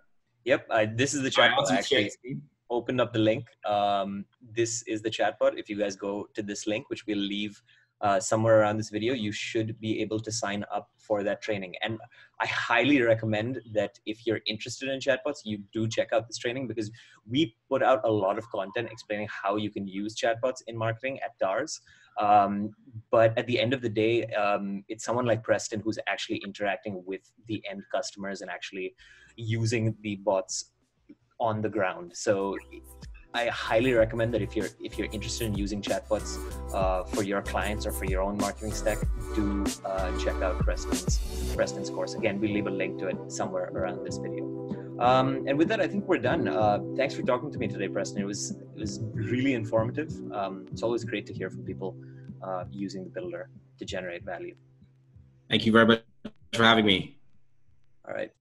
Yep, 0.45 0.67
uh, 0.69 0.85
this 0.95 1.13
is 1.13 1.21
the 1.21 1.29
chatbot. 1.29 1.69
Right, 1.69 1.79
actually, 1.79 2.11
opened 2.69 2.99
up 2.99 3.13
the 3.13 3.19
link. 3.19 3.45
Um, 3.65 4.25
this 4.55 4.83
is 4.87 5.01
the 5.01 5.09
chatbot. 5.09 5.57
If 5.57 5.69
you 5.69 5.77
guys 5.77 5.95
go 5.95 6.27
to 6.33 6.41
this 6.41 6.65
link, 6.67 6.89
which 6.89 7.05
we'll 7.05 7.17
leave 7.17 7.61
uh, 8.01 8.19
somewhere 8.19 8.59
around 8.59 8.77
this 8.77 8.89
video, 8.89 9.13
you 9.13 9.31
should 9.31 9.79
be 9.79 10.01
able 10.01 10.19
to 10.19 10.31
sign 10.31 10.65
up 10.73 10.89
for 10.97 11.23
that 11.23 11.41
training. 11.41 11.75
And 11.83 11.99
I 12.39 12.47
highly 12.47 13.01
recommend 13.01 13.61
that 13.73 13.99
if 14.05 14.25
you're 14.25 14.39
interested 14.47 14.89
in 14.89 14.99
chatbots, 14.99 15.41
you 15.45 15.59
do 15.71 15.87
check 15.87 16.11
out 16.11 16.27
this 16.27 16.37
training 16.37 16.67
because 16.67 16.89
we 17.27 17.55
put 17.69 17.83
out 17.83 18.01
a 18.03 18.11
lot 18.11 18.39
of 18.39 18.49
content 18.49 18.89
explaining 18.91 19.27
how 19.29 19.57
you 19.57 19.69
can 19.69 19.87
use 19.87 20.15
chatbots 20.15 20.63
in 20.65 20.75
marketing 20.75 21.19
at 21.19 21.37
TARS. 21.39 21.81
Um, 22.19 22.71
but 23.09 23.37
at 23.37 23.47
the 23.47 23.59
end 23.59 23.73
of 23.73 23.81
the 23.81 23.89
day, 23.89 24.25
um, 24.33 24.83
it's 24.87 25.03
someone 25.03 25.25
like 25.25 25.43
Preston 25.43 25.79
who's 25.79 25.99
actually 26.07 26.37
interacting 26.45 27.03
with 27.05 27.21
the 27.47 27.63
end 27.69 27.83
customers 27.93 28.41
and 28.41 28.49
actually 28.49 28.95
using 29.35 29.95
the 30.01 30.17
bots 30.17 30.71
on 31.39 31.61
the 31.61 31.69
ground. 31.69 32.11
So 32.15 32.57
I 33.33 33.47
highly 33.47 33.93
recommend 33.93 34.33
that 34.33 34.41
if 34.41 34.55
you're 34.55 34.67
if 34.81 34.97
you're 34.97 35.07
interested 35.11 35.45
in 35.47 35.53
using 35.55 35.81
chatbots 35.81 36.37
uh, 36.73 37.05
for 37.05 37.23
your 37.23 37.41
clients 37.41 37.85
or 37.85 37.91
for 37.91 38.05
your 38.05 38.21
own 38.21 38.37
marketing 38.37 38.73
stack, 38.73 38.97
do 39.35 39.63
uh, 39.85 40.17
check 40.19 40.35
out 40.41 40.59
Preston's 40.59 41.19
Preston's 41.55 41.89
course. 41.89 42.15
Again, 42.15 42.39
we'll 42.41 42.51
leave 42.51 42.67
a 42.67 42.71
link 42.71 42.99
to 42.99 43.07
it 43.07 43.31
somewhere 43.31 43.71
around 43.73 44.05
this 44.05 44.17
video. 44.17 44.80
Um, 44.99 45.45
and 45.47 45.57
with 45.57 45.67
that, 45.69 45.79
I 45.79 45.87
think 45.87 46.07
we're 46.07 46.17
done. 46.17 46.47
Uh, 46.47 46.79
thanks 46.95 47.15
for 47.15 47.23
talking 47.23 47.51
to 47.51 47.57
me 47.57 47.67
today, 47.67 47.87
Preston. 47.87 48.21
It 48.21 48.25
was 48.25 48.51
it 48.51 48.79
was 48.79 48.99
really 49.13 49.53
informative. 49.53 50.11
Um, 50.33 50.67
it's 50.71 50.83
always 50.83 51.03
great 51.03 51.25
to 51.27 51.33
hear 51.33 51.49
from 51.49 51.63
people 51.63 51.95
uh, 52.43 52.65
using 52.71 53.03
the 53.03 53.09
builder 53.09 53.49
to 53.79 53.85
generate 53.85 54.23
value. 54.23 54.55
Thank 55.49 55.65
you 55.65 55.71
very 55.71 55.85
much 55.85 56.03
for 56.53 56.63
having 56.63 56.85
me. 56.85 57.17
All 58.07 58.13
right. 58.13 58.31